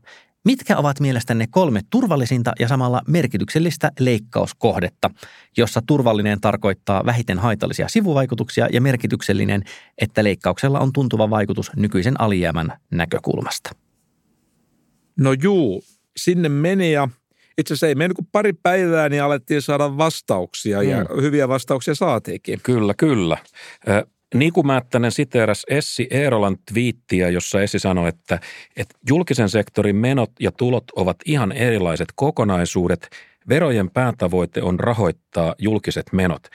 [0.44, 5.10] mitkä ovat mielestänne kolme turvallisinta ja samalla merkityksellistä leikkauskohdetta,
[5.56, 9.62] jossa turvallinen tarkoittaa vähiten haitallisia sivuvaikutuksia ja merkityksellinen,
[9.98, 13.70] että leikkauksella on tuntuva vaikutus nykyisen alijäämän näkökulmasta?
[15.18, 15.84] No juu,
[16.16, 17.08] sinne meni ja
[17.58, 21.22] itse asiassa ei mennyt kuin pari päivää, niin alettiin saada vastauksia ja mm.
[21.22, 22.60] hyviä vastauksia saatiinkin.
[22.62, 23.38] Kyllä, kyllä.
[24.34, 28.40] Niku Määttänen siteeras Essi Eerolan twiittiä, jossa Essi sanoi, että,
[28.76, 33.08] että julkisen sektorin menot ja tulot ovat ihan erilaiset kokonaisuudet.
[33.48, 36.48] Verojen päätavoite on rahoittaa julkiset menot.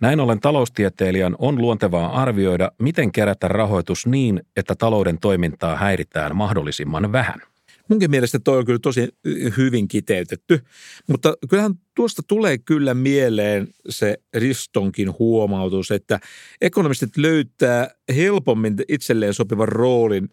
[0.00, 7.12] Näin ollen taloustieteilijän on luontevaa arvioida, miten kerätä rahoitus niin, että talouden toimintaa häiritään mahdollisimman
[7.12, 7.51] vähän.
[7.88, 9.08] Munkin mielestä toi on kyllä tosi
[9.56, 10.60] hyvin kiteytetty,
[11.08, 16.20] mutta kyllähän tuosta tulee kyllä mieleen se Ristonkin huomautus, että
[16.60, 20.28] ekonomistit löytää helpommin itselleen sopivan roolin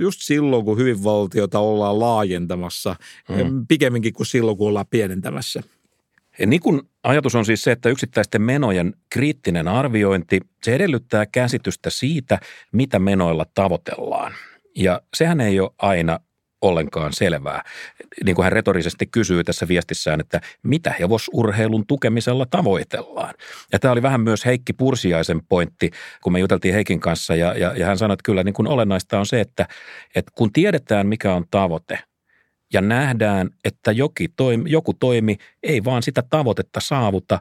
[0.00, 2.96] just silloin, kun hyvinvaltiota ollaan laajentamassa,
[3.34, 3.66] hmm.
[3.66, 5.62] pikemminkin kuin silloin, kun ollaan pienentämässä.
[6.46, 12.38] Nikun ajatus on siis se, että yksittäisten menojen kriittinen arviointi, se edellyttää käsitystä siitä,
[12.72, 14.32] mitä menoilla tavoitellaan.
[14.76, 16.20] Ja sehän ei ole aina
[16.62, 17.62] ollenkaan selvää.
[18.24, 23.34] Niin kuin hän retorisesti kysyy tässä viestissään, että mitä hevosurheilun tukemisella tavoitellaan.
[23.72, 25.90] Ja tämä oli vähän myös Heikki Pursiaisen pointti,
[26.22, 29.18] kun me juteltiin Heikin kanssa ja, ja, ja hän sanoi, että kyllä niin kuin olennaista
[29.18, 29.66] on se, että,
[30.14, 31.98] että kun tiedetään mikä on tavoite
[32.72, 37.40] ja nähdään, että joki toimi, joku toimi ei vaan sitä tavoitetta saavuta,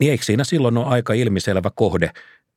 [0.00, 2.10] niin eikö siinä silloin ole aika ilmiselvä kohde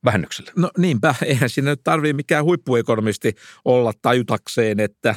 [0.04, 0.52] vähennykselle.
[0.56, 5.14] No niinpä, eihän siinä nyt tarvitse mikään huippuekonomisti olla tajutakseen, että,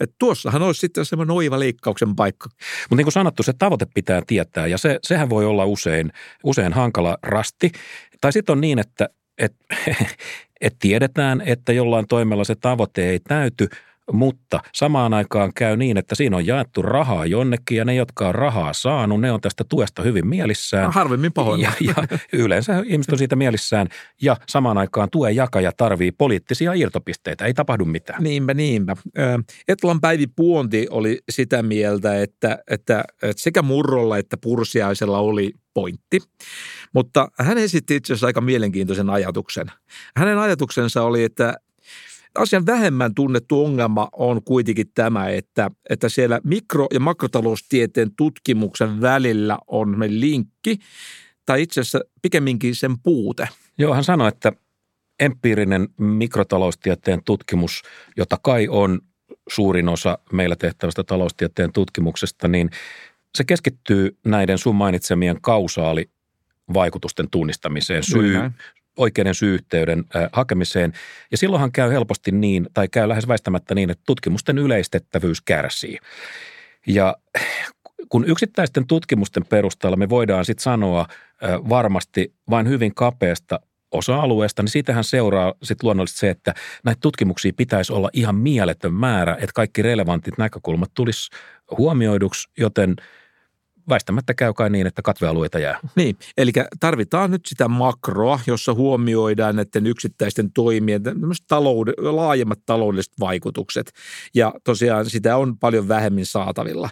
[0.00, 2.48] että tuossahan olisi sitten semmoinen oiva leikkauksen paikka.
[2.82, 6.12] Mutta niin kuin sanottu, se tavoite pitää tietää ja se, sehän voi olla usein,
[6.44, 7.72] usein hankala rasti.
[8.20, 9.56] Tai sitten on niin, että et,
[10.60, 13.68] et tiedetään, että jollain toimella se tavoite ei täyty–
[14.12, 18.34] mutta samaan aikaan käy niin, että siinä on jaettu rahaa jonnekin ja ne, jotka on
[18.34, 20.84] rahaa saanut, ne on tästä tuesta hyvin mielissään.
[20.84, 21.60] No, harvemmin pahoin.
[21.60, 21.94] Ja, ja
[22.32, 23.88] yleensä ihmiset on siitä mielissään
[24.22, 28.22] ja samaan aikaan tuen jakaja tarvii poliittisia irtopisteitä, ei tapahdu mitään.
[28.22, 28.96] Niinpä, niinpä.
[29.68, 36.20] Etlan Päivi Puonti oli sitä mieltä, että, että, että sekä Murrolla että Pursiaisella oli pointti.
[36.94, 39.66] Mutta hän esitti itse asiassa aika mielenkiintoisen ajatuksen.
[40.16, 41.54] Hänen ajatuksensa oli, että
[42.38, 49.58] Asian vähemmän tunnettu ongelma on kuitenkin tämä, että, että siellä mikro- ja makrotaloustieteen tutkimuksen välillä
[49.66, 50.78] on linkki,
[51.46, 53.48] tai itse asiassa pikemminkin sen puute.
[53.78, 54.52] Joo, hän sanoi, että
[55.20, 57.82] empiirinen mikrotaloustieteen tutkimus,
[58.16, 59.00] jota kai on
[59.48, 62.70] suurin osa meillä tehtävästä taloustieteen tutkimuksesta, niin
[63.34, 68.36] se keskittyy näiden sun mainitsemien kausaalivaikutusten tunnistamiseen, syy,
[69.00, 70.92] oikeiden syyhteyden hakemiseen.
[71.30, 75.98] Ja silloinhan käy helposti niin, tai käy lähes väistämättä niin, että tutkimusten yleistettävyys kärsii.
[76.86, 77.16] Ja
[78.08, 81.06] kun yksittäisten tutkimusten perusteella me voidaan sitten sanoa
[81.68, 83.60] varmasti vain hyvin kapeasta
[83.90, 89.34] osa-alueesta, niin siitähän seuraa sitten luonnollisesti se, että näitä tutkimuksia pitäisi olla ihan mieletön määrä,
[89.34, 91.30] että kaikki relevantit näkökulmat tulisi
[91.78, 92.96] huomioiduksi, joten
[93.90, 95.78] väistämättä käy kai niin, että katvealueita jää.
[95.96, 101.02] Niin, eli tarvitaan nyt sitä makroa, jossa huomioidaan näiden yksittäisten toimien
[101.48, 103.92] talouden, laajemmat taloudelliset vaikutukset.
[104.34, 106.90] Ja tosiaan sitä on paljon vähemmin saatavilla.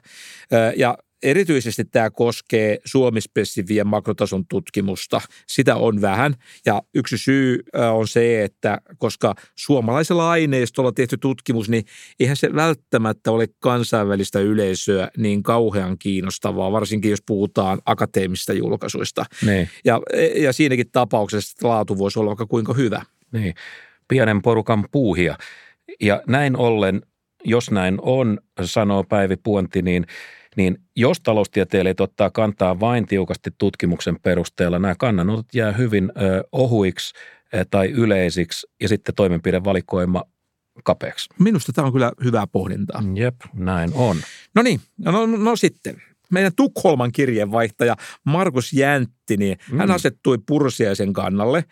[0.77, 5.21] Ja Erityisesti tämä koskee suomispesifiä makrotason tutkimusta.
[5.47, 6.35] Sitä on vähän
[6.67, 11.85] ja yksi syy on se, että koska suomalaisella aineistolla tehty tutkimus, niin
[12.21, 19.25] eihän se välttämättä ole kansainvälistä yleisöä niin kauhean kiinnostavaa, varsinkin jos puhutaan akateemisista julkaisuista.
[19.47, 19.69] Niin.
[19.85, 20.01] Ja,
[20.37, 23.03] ja siinäkin tapauksessa laatu voisi olla vaikka kuinka hyvä.
[23.33, 23.55] Niin.
[24.09, 25.37] Pienen porukan puuhia.
[26.01, 27.03] Ja näin ollen,
[27.45, 30.07] jos näin on, sanoo Päivi Puonti, niin–
[30.57, 37.15] niin jos taloustieteilijät ottaa kantaa vain tiukasti tutkimuksen perusteella, nämä kannanotot jää hyvin ö, ohuiksi
[37.55, 40.25] ö, tai yleisiksi ja sitten toimenpidevalikoima
[40.85, 41.29] kapeaksi.
[41.39, 43.03] Minusta tämä on kyllä hyvää pohdintaa.
[43.15, 44.17] Jep, näin on.
[44.55, 49.79] No niin, no, no, no sitten meidän Tukholman kirjeenvaihtaja Markus Jäntti, niin mm.
[49.79, 51.65] hän asettui Pursiaisen kannalle.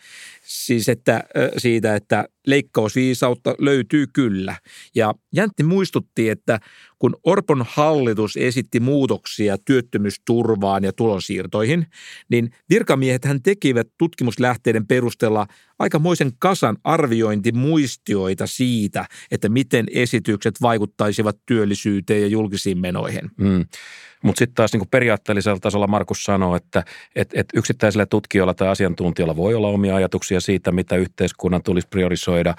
[0.47, 1.25] Siis että,
[1.57, 4.57] siitä, että leikkausviisautta löytyy kyllä.
[4.95, 6.61] Ja Jäntti muistutti, että
[6.99, 11.87] kun Orpon hallitus esitti muutoksia työttömyysturvaan ja tulonsiirtoihin,
[12.29, 15.47] niin virkamiehet hän tekivät tutkimuslähteiden perusteella
[15.79, 23.31] aikamoisen kasan arviointimuistioita siitä, että miten esitykset vaikuttaisivat työllisyyteen ja julkisiin menoihin.
[23.37, 23.65] Mm.
[24.23, 26.85] Mutta sitten taas niin periaatteellisella tasolla Markus sanoo, että
[27.17, 32.55] et, et yksittäisellä tutkijoilla tai asiantuntijalla voi olla omia ajatuksia siitä, mitä yhteiskunnan tulisi priorisoida,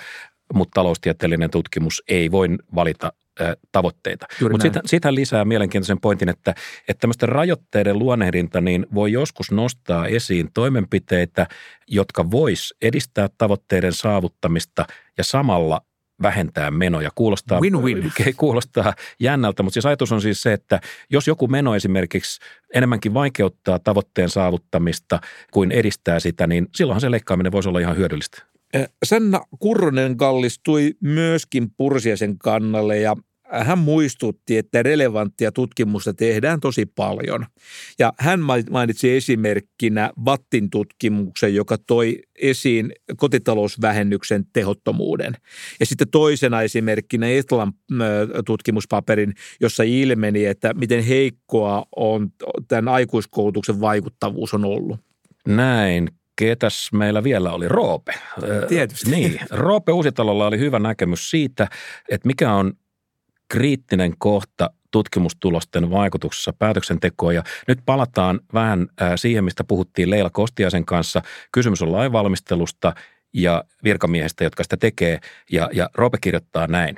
[0.53, 3.13] mutta taloustieteellinen tutkimus ei voi valita
[3.71, 4.25] tavoitteita.
[4.51, 6.53] Mutta siitä lisää mielenkiintoisen pointin, että,
[6.87, 11.47] että tämmöisten rajoitteiden luonnehdinta niin voi joskus nostaa esiin toimenpiteitä,
[11.87, 14.85] jotka vois edistää tavoitteiden saavuttamista
[15.17, 15.81] ja samalla
[16.21, 17.09] vähentää menoja.
[17.15, 18.11] Kuulostaa, Win-win.
[18.37, 22.39] kuulostaa jännältä, mutta siis ajatus on siis se, että jos joku meno esimerkiksi
[22.73, 25.19] enemmänkin vaikeuttaa tavoitteen saavuttamista
[25.51, 28.43] kuin edistää sitä, niin silloinhan se leikkaaminen voisi olla ihan hyödyllistä.
[29.05, 33.15] Sanna Kurronen kallistui myöskin Pursiaisen kannalle ja
[33.51, 37.45] hän muistutti, että relevanttia tutkimusta tehdään tosi paljon.
[37.99, 38.39] Ja hän
[38.71, 45.33] mainitsi esimerkkinä Vattin tutkimuksen, joka toi esiin kotitalousvähennyksen tehottomuuden.
[45.79, 47.73] Ja sitten toisena esimerkkinä Etlan
[48.45, 52.29] tutkimuspaperin, jossa ilmeni, että miten heikkoa on
[52.67, 54.99] tämän aikuiskoulutuksen vaikuttavuus on ollut.
[55.47, 56.09] Näin.
[56.35, 57.67] Ketäs meillä vielä oli?
[57.67, 58.13] Roope.
[58.67, 59.11] Tietysti.
[59.11, 59.39] Niin.
[59.49, 61.67] Roope Uusitalolla oli hyvä näkemys siitä,
[62.09, 62.73] että mikä on
[63.47, 67.35] kriittinen kohta tutkimustulosten vaikutuksessa päätöksentekoon.
[67.35, 71.21] Ja nyt palataan vähän siihen, mistä puhuttiin Leila Kostiaisen kanssa.
[71.51, 72.93] Kysymys on lainvalmistelusta
[73.33, 75.19] ja virkamiehistä, jotka sitä tekee.
[75.51, 76.95] Ja, ja Roope kirjoittaa näin.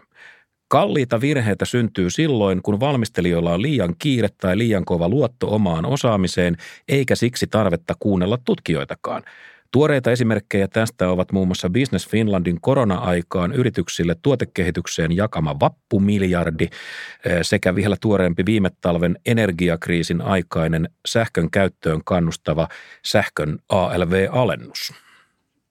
[0.67, 6.57] Kalliita virheitä syntyy silloin, kun valmistelijoilla on liian kiire tai liian kova luotto omaan osaamiseen,
[6.87, 9.23] eikä siksi tarvetta kuunnella tutkijoitakaan.
[9.71, 17.75] Tuoreita esimerkkejä tästä ovat muun muassa Business Finlandin korona-aikaan yrityksille tuotekehitykseen jakama vappumiljardi eh, sekä
[17.75, 22.67] vielä tuoreempi viime talven energiakriisin aikainen sähkön käyttöön kannustava
[23.05, 24.93] sähkön ALV-alennus.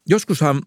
[0.09, 0.63] Joskushan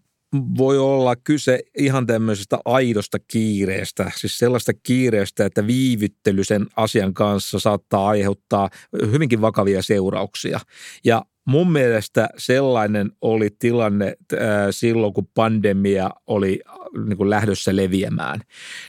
[0.58, 7.58] voi olla kyse ihan tämmöisestä aidosta kiireestä, siis sellaista kiireestä, että viivyttely sen asian kanssa
[7.58, 8.70] saattaa aiheuttaa
[9.10, 10.60] hyvinkin vakavia seurauksia.
[11.04, 14.38] Ja Mun mielestä sellainen oli tilanne äh,
[14.70, 16.74] silloin, kun pandemia oli äh,
[17.06, 18.40] niin kuin lähdössä leviämään.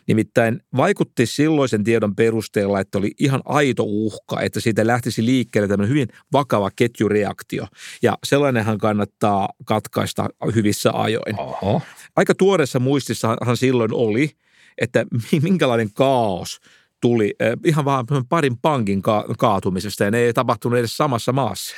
[0.07, 5.89] Nimittäin vaikutti silloisen tiedon perusteella, että oli ihan aito uhka, että siitä lähtisi liikkeelle tämmöinen
[5.89, 7.67] hyvin vakava ketjureaktio.
[8.01, 11.39] Ja sellainenhan kannattaa katkaista hyvissä ajoin.
[11.39, 11.81] Oho.
[12.15, 14.31] Aika tuoreessa muistissahan silloin oli,
[14.77, 15.05] että
[15.41, 16.59] minkälainen kaos
[17.01, 19.01] tuli äh, ihan vaan parin pankin
[19.37, 21.75] kaatumisesta ja ne ei tapahtunut edes samassa maassa.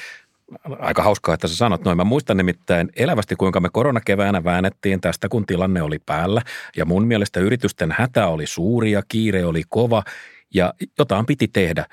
[0.79, 1.97] Aika hauskaa, että sä sanot noin.
[1.97, 6.41] Mä muistan nimittäin elävästi, kuinka me koronakeväänä väännettiin tästä, kun tilanne oli päällä.
[6.77, 10.03] Ja mun mielestä yritysten hätä oli suuri ja kiire oli kova
[10.53, 11.85] ja jotain piti tehdä.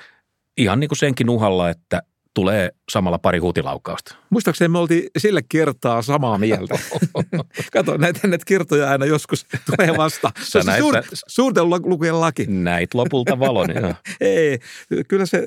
[0.57, 2.03] Ihan niin kuin senkin uhalla, että
[2.35, 4.17] tulee samalla pari huutilaukausta.
[4.31, 6.79] Muistaakseni me oltiin sillä kertaa samaa mieltä.
[7.73, 10.31] Kato, näitä, näitä kertoja aina joskus tulee vasta.
[10.43, 10.95] Se on suur,
[11.27, 12.47] suurten lukujen laki.
[12.49, 13.67] Näit lopulta valon,
[14.21, 14.59] Ei,
[15.09, 15.43] kyllä se,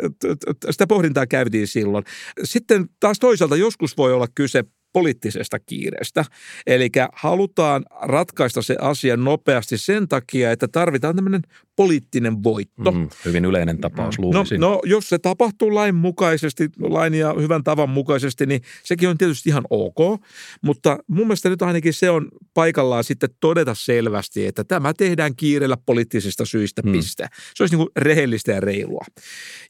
[0.71, 2.03] sitä pohdintaa käytiin silloin.
[2.43, 4.63] Sitten taas toisaalta joskus voi olla kyse
[4.95, 6.25] poliittisesta kiireestä.
[6.67, 11.41] Eli halutaan ratkaista se asia nopeasti sen takia, että tarvitaan tämmöinen
[11.75, 12.91] poliittinen voitto.
[12.91, 14.61] Mm, hyvin yleinen tapaus, no, luulisin.
[14.61, 19.17] No, no, jos se tapahtuu lain mukaisesti, lain ja hyvän tavan mukaisesti, niin sekin on
[19.17, 20.21] tietysti ihan ok.
[20.61, 25.77] Mutta mun mielestä nyt ainakin se on paikallaan sitten todeta selvästi, että tämä tehdään kiireellä
[25.85, 26.91] poliittisista syistä, mm.
[26.91, 27.27] piste.
[27.55, 29.05] Se olisi niin kuin rehellistä ja reilua.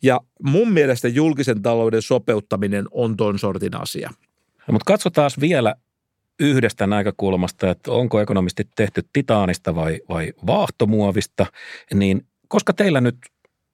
[0.04, 4.10] Ja mun mielestä julkisen talouden sopeuttaminen on ton sortin asia.
[4.72, 5.76] Mutta katsotaan vielä
[6.40, 11.46] yhdestä näkökulmasta, että onko ekonomisti tehty titaanista vai, vai vaahtomuovista,
[11.94, 13.18] niin koska teillä nyt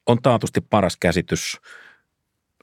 [0.06, 1.58] on taatusti paras käsitys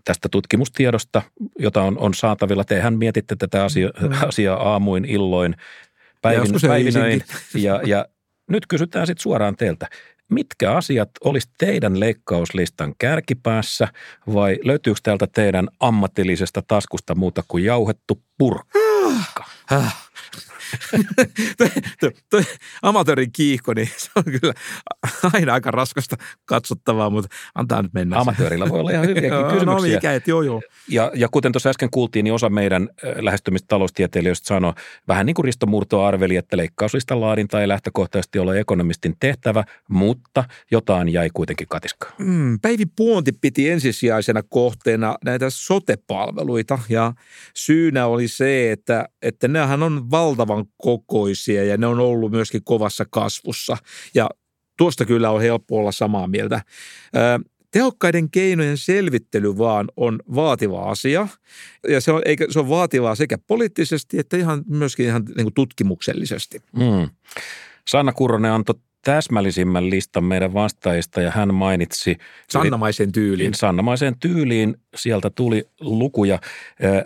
[0.04, 1.22] tästä tutkimustiedosta,
[1.58, 2.64] jota on, on saatavilla.
[2.64, 4.10] Tehän mietitte tätä asia, mm.
[4.28, 5.54] asiaa aamuin, illoin,
[6.22, 7.22] päivin, päivinöin.
[7.54, 8.06] Ja, ja
[8.50, 9.86] nyt kysytään sitten suoraan teiltä.
[10.28, 13.88] Mitkä asiat olisi teidän leikkauslistan kärkipäässä
[14.34, 19.44] vai löytyykö täältä teidän ammatillisesta taskusta muuta kuin jauhettu purkka?
[22.82, 24.54] Amatöörin kiihko, niin se on kyllä
[25.34, 28.18] aina aika raskasta katsottavaa, mutta antaa nyt mennä.
[28.18, 29.64] Amatöörillä voi olla ihan hyviäkin kysymyksiä.
[29.64, 30.62] No mikä, et, joo, joo.
[30.88, 34.72] Ja, ja kuten tuossa äsken kuultiin, niin osa meidän lähestymistä taloustieteilijöistä sanoi,
[35.08, 40.44] vähän niin kuin Risto Murto arveli, että leikkauslistan laadinta ei lähtökohtaisesti ole ekonomistin tehtävä, mutta
[40.70, 42.12] jotain jäi kuitenkin katiskaan.
[42.18, 47.12] Mm, Päivi Puonti piti ensisijaisena kohteena näitä sotepalveluita ja
[47.54, 53.04] syynä oli se, että, että nehän on valtavan kokoisia ja ne on ollut myöskin kovassa
[53.10, 53.76] kasvussa.
[54.14, 54.28] Ja
[54.78, 56.62] tuosta kyllä on helppo olla samaa mieltä.
[57.70, 61.28] Tehokkaiden keinojen selvittely vaan on vaativa asia
[61.88, 65.54] ja se on, eikä, se on vaativaa sekä poliittisesti että ihan myöskin ihan niin kuin
[65.54, 66.58] tutkimuksellisesti.
[66.72, 67.08] Mm.
[67.88, 72.16] Sanna Kurronen antoi täsmällisimmän listan meidän vastaajista ja hän mainitsi...
[72.50, 73.54] Sannamaisen tyyliin.
[73.54, 74.76] Sannamaisen tyyliin.
[74.96, 76.38] Sieltä tuli lukuja.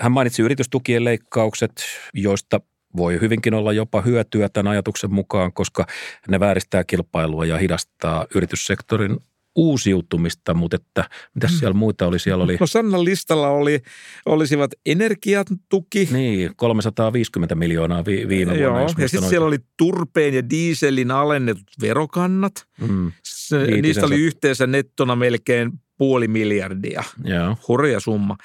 [0.01, 1.73] Hän mainitsi yritystukien leikkaukset,
[2.15, 2.61] joista
[2.97, 5.87] voi hyvinkin olla jopa hyötyä tämän ajatuksen mukaan, koska
[6.29, 9.19] ne vääristää kilpailua ja hidastaa yrityssektorin
[9.57, 11.57] uusiutumista, mutta että mitä hmm.
[11.57, 12.19] siellä muita oli?
[12.19, 12.57] Siellä oli...
[12.61, 13.83] No Sannan listalla oli,
[14.27, 16.09] olisivat energiatuki.
[16.13, 18.65] Niin, 350 miljoonaa vi, viime vuonna.
[18.65, 22.53] Joo, ja sitten siellä oli turpeen ja diiselin alennetut verokannat.
[22.87, 23.13] Hmm.
[23.25, 27.03] Se, niistä oli yhteensä nettona melkein puoli miljardia.
[27.25, 27.57] Joo.
[27.69, 28.37] Hurja summa.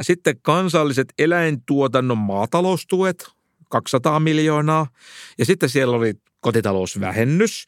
[0.00, 3.28] Sitten kansalliset eläintuotannon maataloustuet,
[3.68, 4.86] 200 miljoonaa.
[5.38, 7.66] Ja sitten siellä oli kotitalousvähennys,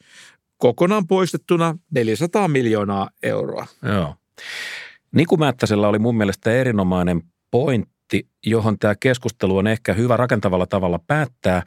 [0.57, 3.67] kokonaan poistettuna 400 miljoonaa euroa.
[3.83, 4.15] Joo.
[5.11, 7.21] Niku Mättäsellä oli mun mielestä erinomainen
[7.51, 11.63] pointti, johon tämä keskustelu on ehkä hyvä rakentavalla tavalla päättää.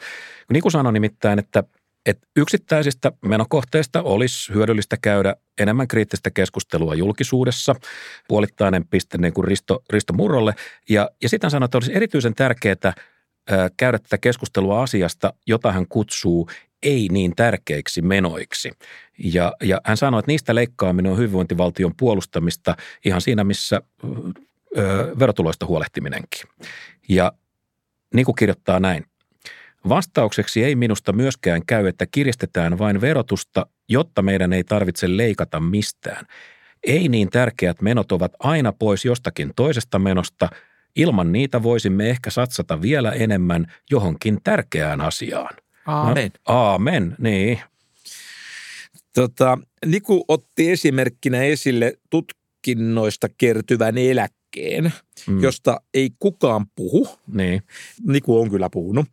[0.53, 1.64] Niku sanoi nimittäin, että,
[2.07, 7.74] että yksittäisistä menokohteista olisi hyödyllistä käydä enemmän kriittistä keskustelua julkisuudessa.
[8.28, 10.55] Puolittainen piste niin kuin Risto, Risto Murrolle.
[10.89, 12.93] Ja, ja sitten sanoi, että olisi erityisen tärkeää
[13.76, 16.49] käydä tätä keskustelua asiasta, jota hän kutsuu
[16.82, 18.72] ei niin tärkeiksi menoiksi.
[19.18, 25.66] Ja, ja hän sanoi, että niistä leikkaaminen on hyvinvointivaltion puolustamista ihan siinä, missä ö, verotuloista
[25.66, 26.51] huolehtiminenkin.
[27.09, 27.32] Ja
[28.14, 29.07] niin kuin kirjoittaa näin.
[29.88, 36.26] Vastaukseksi ei minusta myöskään käy, että kiristetään vain verotusta, jotta meidän ei tarvitse leikata mistään.
[36.82, 40.49] Ei niin tärkeät menot ovat aina pois jostakin toisesta menosta.
[40.97, 45.55] Ilman niitä voisimme ehkä satsata vielä enemmän johonkin tärkeään asiaan.
[45.86, 46.30] Aamen.
[46.49, 47.61] No, aamen, niin.
[49.14, 54.34] Tota, Niku otti esimerkkinä esille tutkinnoista kertyvän eläkkeen,
[55.28, 55.42] mm.
[55.42, 57.09] josta ei kukaan puhu.
[57.26, 57.62] Niin.
[58.07, 59.07] Niku on kyllä puhunut.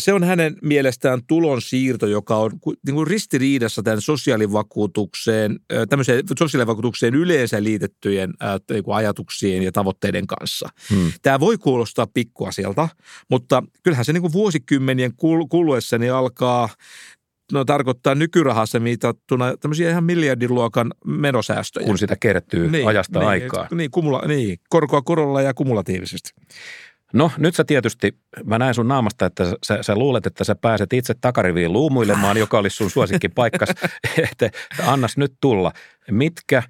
[0.00, 2.50] Se on hänen mielestään tulonsiirto, joka on
[2.86, 8.30] niin kuin ristiriidassa tämän sosiaalivakuutukseen, tämmöiseen sosiaalivakuutukseen yleensä liitettyjen
[8.70, 10.68] niin kuin ajatuksien ja tavoitteiden kanssa.
[10.90, 11.12] Hmm.
[11.22, 12.88] Tämä voi kuulostaa pikkuasialta,
[13.30, 15.12] mutta kyllähän se niin kuin vuosikymmenien
[15.48, 16.68] kuluessa niin alkaa
[17.52, 21.86] no, tarkoittaa nykyrahassa mitattuna tämmöisiä ihan miljardiluokan menosäästöjä.
[21.86, 23.68] Kun sitä kertyy niin, ajasta niin, aikaa.
[23.70, 26.30] Niin, kumula, niin, korkoa korolla ja kumulatiivisesti.
[27.12, 30.92] No nyt sä tietysti, mä näen sun naamasta, että sä, sä luulet, että sä pääset
[30.92, 33.68] itse takariviin luumuilemaan, joka olisi sun suosikkipaikkas.
[34.30, 34.50] että
[34.86, 35.72] annas nyt tulla.
[36.10, 36.62] Mitkä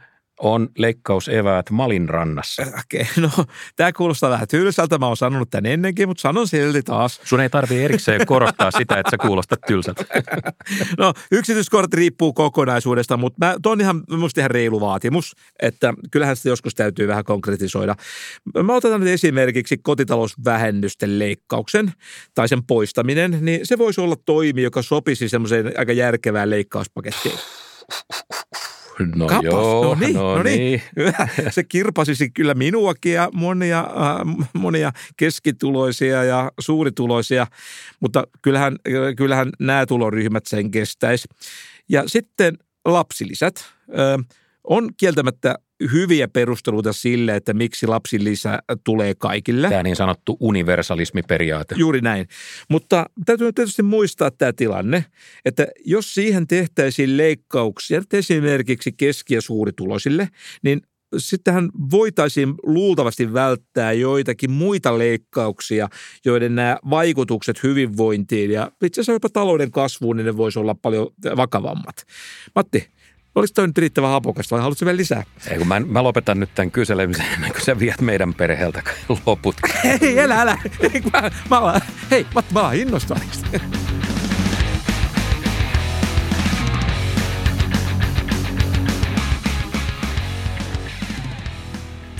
[0.43, 2.62] on leikkauseväät Malin rannassa.
[2.62, 3.45] Okei, okay, no
[3.76, 4.99] tämä kuulostaa vähän tylsältä.
[4.99, 7.20] Mä oon sanonut tämän ennenkin, mutta sanon silti taas.
[7.24, 10.05] Sun ei tarvitse erikseen korostaa sitä, että sä kuulostat tylsältä.
[10.99, 16.49] no yksityiskortti riippuu kokonaisuudesta, mutta mä, on ihan, musta ihan reilu vaatimus, että kyllähän sitä
[16.49, 17.95] joskus täytyy vähän konkretisoida.
[18.62, 21.93] Mä otetaan nyt esimerkiksi kotitalousvähennysten leikkauksen
[22.34, 27.34] tai sen poistaminen, niin se voisi olla toimi, joka sopisi semmoiseen aika järkevään leikkauspakettiin.
[29.14, 30.82] No Kapas, joo, no niin, no no niin.
[30.97, 31.14] niin.
[31.51, 37.47] Se kirpasisi kyllä minuakin ja monia, äh, monia keskituloisia ja suurituloisia,
[38.01, 38.76] mutta kyllähän,
[39.16, 41.28] kyllähän nämä tuloryhmät sen kestäisi.
[41.88, 43.64] Ja sitten lapsilisät.
[43.99, 44.18] Ö,
[44.64, 45.55] on kieltämättä
[45.93, 49.68] hyviä perusteluita sille, että miksi lapsilisä tulee kaikille.
[49.68, 51.74] Tämä niin sanottu universalismiperiaate.
[51.78, 52.28] Juuri näin.
[52.68, 55.05] Mutta täytyy tietysti muistaa tämä tilanne,
[55.45, 60.28] että jos siihen tehtäisiin leikkauksia esimerkiksi keski- ja suurituloisille,
[60.62, 60.83] niin
[61.18, 65.89] sittenhän voitaisiin luultavasti välttää joitakin muita leikkauksia,
[66.24, 71.07] joiden nämä vaikutukset hyvinvointiin ja itse asiassa jopa talouden kasvuun, niin ne voisi olla paljon
[71.37, 71.97] vakavammat.
[72.55, 72.89] Matti,
[73.35, 75.22] Olisiko toi nyt riittävän hapokasta vai haluatko vielä lisää?
[75.51, 78.83] Ei, kun mä, mä lopetan nyt tämän kyselemisen ennen kuin sä viet meidän perheeltä
[79.26, 79.57] loput.
[79.85, 80.59] Hei, älä, älä.
[80.83, 81.80] Hei, mä, mä
[82.11, 84.02] hei, Matti, mä alan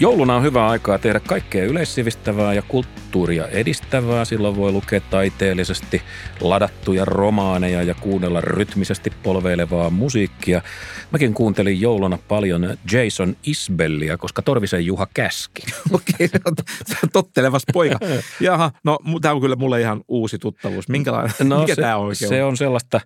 [0.03, 4.25] Jouluna on hyvä aikaa tehdä kaikkea yleissivistävää ja kulttuuria edistävää.
[4.25, 6.03] Silloin voi lukea taiteellisesti
[6.41, 10.63] ladattuja romaaneja ja kuunnella rytmisesti polveilevaa musiikkia.
[11.11, 15.63] Mäkin kuuntelin jouluna paljon Jason Isbellia, koska Torvisen Juha käski.
[15.93, 17.99] Okei, okay, tottelevas poika.
[18.41, 20.89] Jaha, no tämä on kyllä mulle ihan uusi tuttavuus.
[20.89, 22.29] Minkälainen, no, mikä tämä on oikein?
[22.29, 23.01] Se on sellaista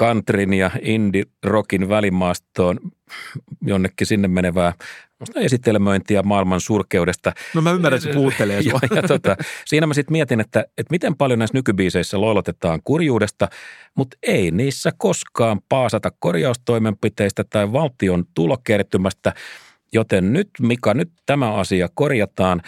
[0.00, 2.80] countryn ja indie-rockin välimaastoon
[3.62, 4.72] jonnekin sinne menevää
[5.34, 7.32] esittelemöintiä maailman surkeudesta.
[7.54, 9.36] No mä ymmärrän, että se puuttelee ja, ja tota,
[9.66, 13.48] Siinä mä sitten mietin, että, että miten paljon näissä nykybiiseissä loilotetaan kurjuudesta,
[13.94, 19.32] mutta ei niissä koskaan paasata korjaustoimenpiteistä tai valtion tulokertymästä,
[19.92, 22.62] joten nyt Mika, nyt tämä asia korjataan.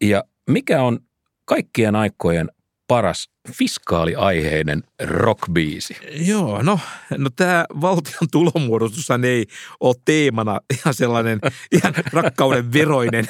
[0.00, 0.98] Ja mikä on
[1.44, 2.48] kaikkien aikojen
[2.88, 5.96] paras fiskaaliaiheinen rockbiisi?
[6.12, 6.80] Joo, no,
[7.18, 9.46] no tämä valtion tulonmuodostushan ei
[9.80, 11.40] ole teemana ihan sellainen
[11.76, 13.24] ihan rakkauden veroinen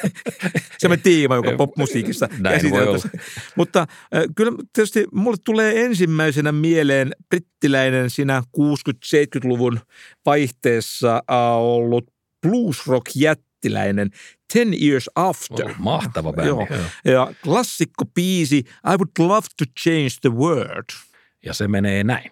[0.77, 2.99] sellainen teema, joka popmusiikissa käsitellään.
[3.55, 3.87] Mutta äh,
[4.35, 9.79] kyllä tietysti mulle tulee ensimmäisenä mieleen brittiläinen siinä 60-70-luvun
[10.25, 12.05] vaihteessa äh, ollut
[12.41, 13.15] blues rock
[13.63, 14.11] jättiläinen
[14.53, 15.65] Ten Years After.
[15.65, 16.49] Oh, mahtava bändi.
[16.49, 16.67] Joo.
[17.05, 20.89] Ja klassikko biisi I Would Love to Change the World.
[21.45, 22.31] Ja se menee näin.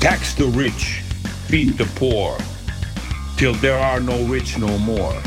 [0.00, 1.02] Tax the rich,
[1.50, 2.40] feed the poor,
[3.36, 5.22] till there are no rich no more.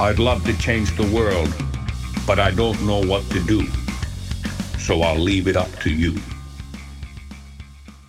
[0.00, 1.48] I'd love to change the world,
[2.26, 3.62] but I don't know what to do.
[4.78, 6.12] So I'll leave it up to you.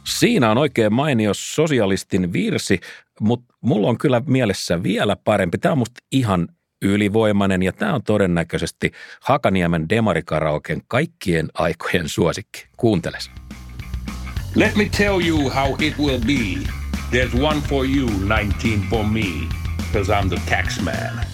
[0.07, 2.79] Siinä on oikein mainio sosialistin virsi,
[3.19, 5.57] mutta mulla on kyllä mielessä vielä parempi.
[5.57, 6.47] Tämä on musta ihan
[6.81, 8.91] ylivoimainen ja tämä on todennäköisesti
[9.21, 12.67] Hakaniemen Demarikaraoken kaikkien aikojen suosikki.
[12.77, 13.31] Kuunteles.
[14.55, 16.69] Let me tell you how it will be.
[17.11, 19.47] There's one for you, 19 for me,
[19.77, 21.25] because I'm the tax man.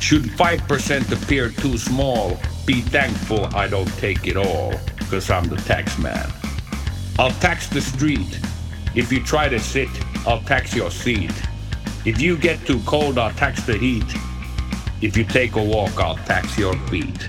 [0.00, 2.30] Should 5% appear too small,
[2.66, 6.45] be thankful I don't take it all, because I'm the tax man.
[7.18, 8.40] I'll tax the street.
[8.94, 9.88] If you try to sit,
[10.26, 11.32] I'll tax your seat.
[12.04, 14.04] If you get too cold, I'll tax the heat.
[15.02, 17.28] If you take a walk, I'll tax your feet.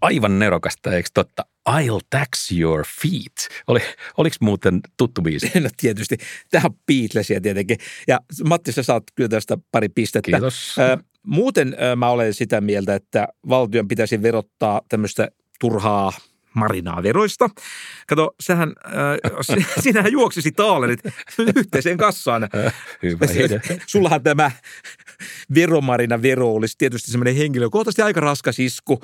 [0.00, 1.44] Aivan nerokasta, eikö totta?
[1.70, 3.48] I'll tax your feet.
[3.66, 3.80] Oli,
[4.16, 5.52] oliko muuten tuttu biisi?
[5.60, 6.16] No tietysti.
[6.50, 7.76] Tämä on Beatlesia tietenkin.
[8.08, 10.30] Ja Matti, sä saat kyllä tästä pari pistettä.
[10.30, 10.76] Kiitos.
[11.26, 15.28] muuten mä olen sitä mieltä, että valtion pitäisi verottaa tämmöistä
[15.60, 16.12] turhaa
[16.54, 17.48] marinaa veroista.
[18.06, 21.00] Kato, sähän, äh, sinähän juoksisi taalerit
[21.56, 22.48] yhteiseen kassaan.
[23.02, 23.26] Hyvä
[23.86, 24.50] Sullahan tämä
[25.54, 29.00] veromarina vero olisi tietysti semmoinen henkilökohtaisesti aika raskas isku.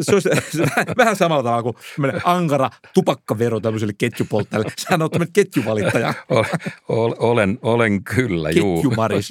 [0.00, 0.28] Se olisi
[0.96, 1.76] vähän samalla tavalla kuin
[2.24, 4.72] ankara tupakkavero tämmöiselle ketjupolttajalle.
[4.78, 6.14] Sähän on tämmöinen ketjuvalittaja.
[7.18, 8.76] Olen, olen kyllä, juu.
[8.76, 9.30] Ketjumaris.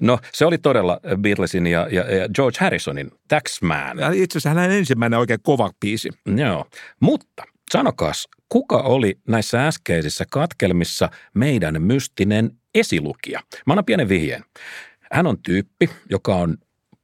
[0.00, 3.98] No se oli todella Beatlesin ja, ja, ja George Harrisonin Taxman.
[4.14, 6.08] Itse asiassa hänen ensimmäinen oikein kova biisi.
[6.36, 6.66] Joo,
[7.00, 13.40] mutta sanokas, kuka oli näissä äskeisissä katkelmissa meidän mystinen esilukija?
[13.66, 14.44] Mä annan pienen vihjeen.
[15.12, 16.56] Hän on tyyppi, joka on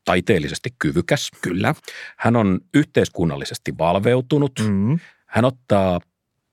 [0.05, 1.31] taiteellisesti kyvykäs.
[1.43, 1.75] Kyllä.
[2.17, 4.53] Hän on yhteiskunnallisesti valveutunut.
[4.69, 4.99] Mm.
[5.27, 6.01] Hän ottaa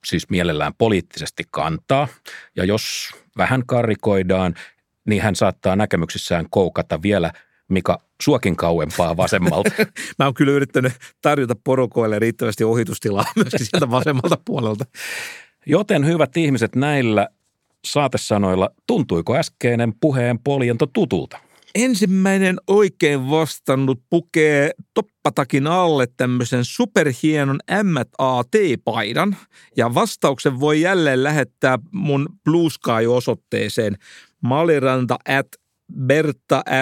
[0.06, 2.08] siis mielellään poliittisesti kantaa.
[2.56, 4.54] Ja jos vähän karikoidaan,
[5.08, 7.32] niin hän saattaa näkemyksissään koukata vielä
[7.68, 9.70] Mika suokin kauempaa vasemmalta.
[10.18, 10.92] Mä oon kyllä yrittänyt
[11.22, 14.84] tarjota porokoille riittävästi ohitustilaa myöskin sieltä vasemmalta puolelta.
[15.66, 17.28] Joten hyvät ihmiset näillä
[17.86, 21.38] saatesanoilla, tuntuiko äskeinen puheen poljento tutulta?
[21.74, 29.36] ensimmäinen oikein vastannut pukee toppatakin alle tämmöisen superhienon M.A.T-paidan.
[29.76, 33.96] Ja vastauksen voi jälleen lähettää mun Blue Sky-osoitteeseen
[34.40, 35.46] maliranta at
[36.06, 36.72] bertasky.net.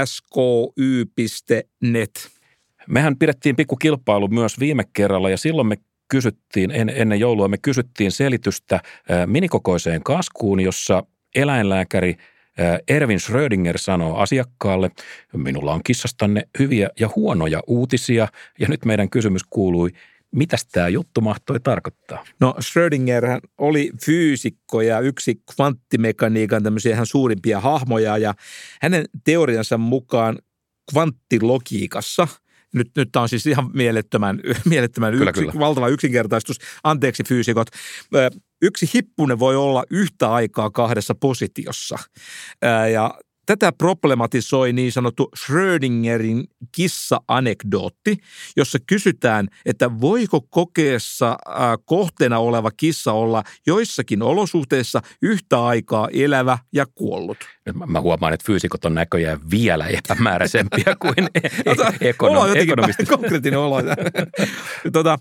[2.89, 5.77] Mehän pidettiin pikku kilpailu myös viime kerralla ja silloin me
[6.11, 8.81] kysyttiin, en, ennen joulua me kysyttiin selitystä
[9.27, 11.03] minikokoiseen kaskuun, jossa
[11.35, 12.17] eläinlääkäri
[12.89, 14.91] Ervin Schrödinger sanoo asiakkaalle,
[15.37, 19.91] minulla on kissastanne hyviä ja huonoja uutisia ja nyt meidän kysymys kuului,
[20.35, 22.25] mitä tämä juttu mahtoi tarkoittaa?
[22.41, 23.25] No Schrödinger
[23.59, 28.35] oli fyysikko ja yksi kvanttimekaniikan tämmöisiä ihan suurimpia hahmoja ja
[28.83, 30.39] hänen teoriansa mukaan
[30.91, 32.29] kvanttilogiikassa–
[32.75, 35.59] nyt, nyt tämä on siis ihan mielettömän, mielettömän kyllä, yksi, kyllä.
[35.59, 36.57] valtava yksinkertaistus.
[36.85, 37.69] Anteeksi fyysikot.
[38.63, 41.97] Yksi hippunen voi olla yhtä aikaa kahdessa positiossa.
[42.93, 43.15] Ja
[43.47, 48.17] Tätä problematisoi niin sanottu Schrödingerin kissa-anekdootti,
[48.57, 51.37] jossa kysytään, että voiko kokeessa
[51.85, 57.39] kohteena oleva kissa olla joissakin olosuhteissa yhtä aikaa elävä ja kuollut.
[57.87, 63.09] Mä huomaan, että fyysikot on näköjään vielä epämääräisempiä kuin e- ekonom- ekonomistit.
[63.19, 63.77] Konkreettinen olo.
[64.93, 65.19] tota,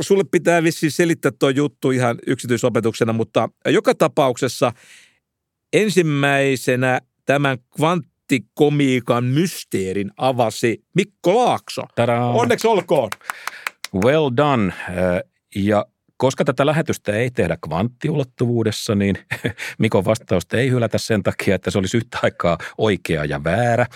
[0.00, 4.72] sulle pitää vissiin selittää tuo juttu ihan yksityisopetuksena, mutta joka tapauksessa–
[5.72, 11.82] ensimmäisenä tämän kvanttikomiikan mysteerin avasi Mikko Laakso.
[11.94, 12.30] Tadaa.
[12.30, 13.10] Onneksi olkoon.
[14.04, 14.72] Well done.
[15.56, 19.18] Ja koska tätä lähetystä ei tehdä kvanttiulottuvuudessa, niin
[19.78, 23.86] Mikon vastausta ei hylätä sen takia, että se olisi yhtä aikaa oikea ja väärä.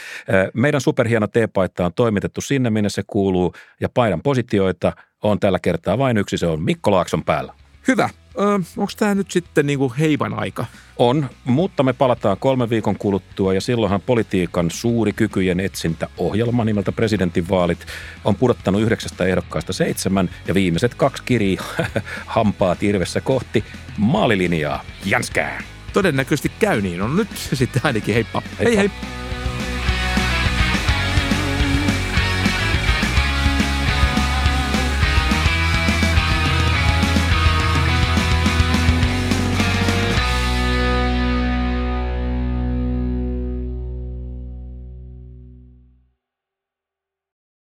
[0.55, 4.93] Meidän superhieno teepaita on toimitettu sinne, minne se kuuluu, ja paidan positioita
[5.23, 7.55] on tällä kertaa vain yksi, se on Mikko Laakson päällä.
[7.89, 8.09] Hyvä.
[8.37, 10.67] Onko tämä nyt sitten niinku heivan aika?
[10.97, 16.93] On, mutta me palataan kolme viikon kuluttua ja silloinhan politiikan suuri kykyjen etsintä ohjelma nimeltä
[16.93, 17.87] presidentinvaalit
[18.25, 21.59] on pudottanut yhdeksästä ehdokkaasta seitsemän ja viimeiset kaksi kirii
[22.27, 23.65] hampaat irvessä kohti
[23.99, 24.85] maalilinjaa.
[25.05, 25.63] Janskää!
[25.93, 27.03] Todennäköisesti käy niin.
[27.03, 28.43] On nyt sitten ainakin heippa.
[28.59, 28.65] heippa.
[28.65, 28.91] Hei hei!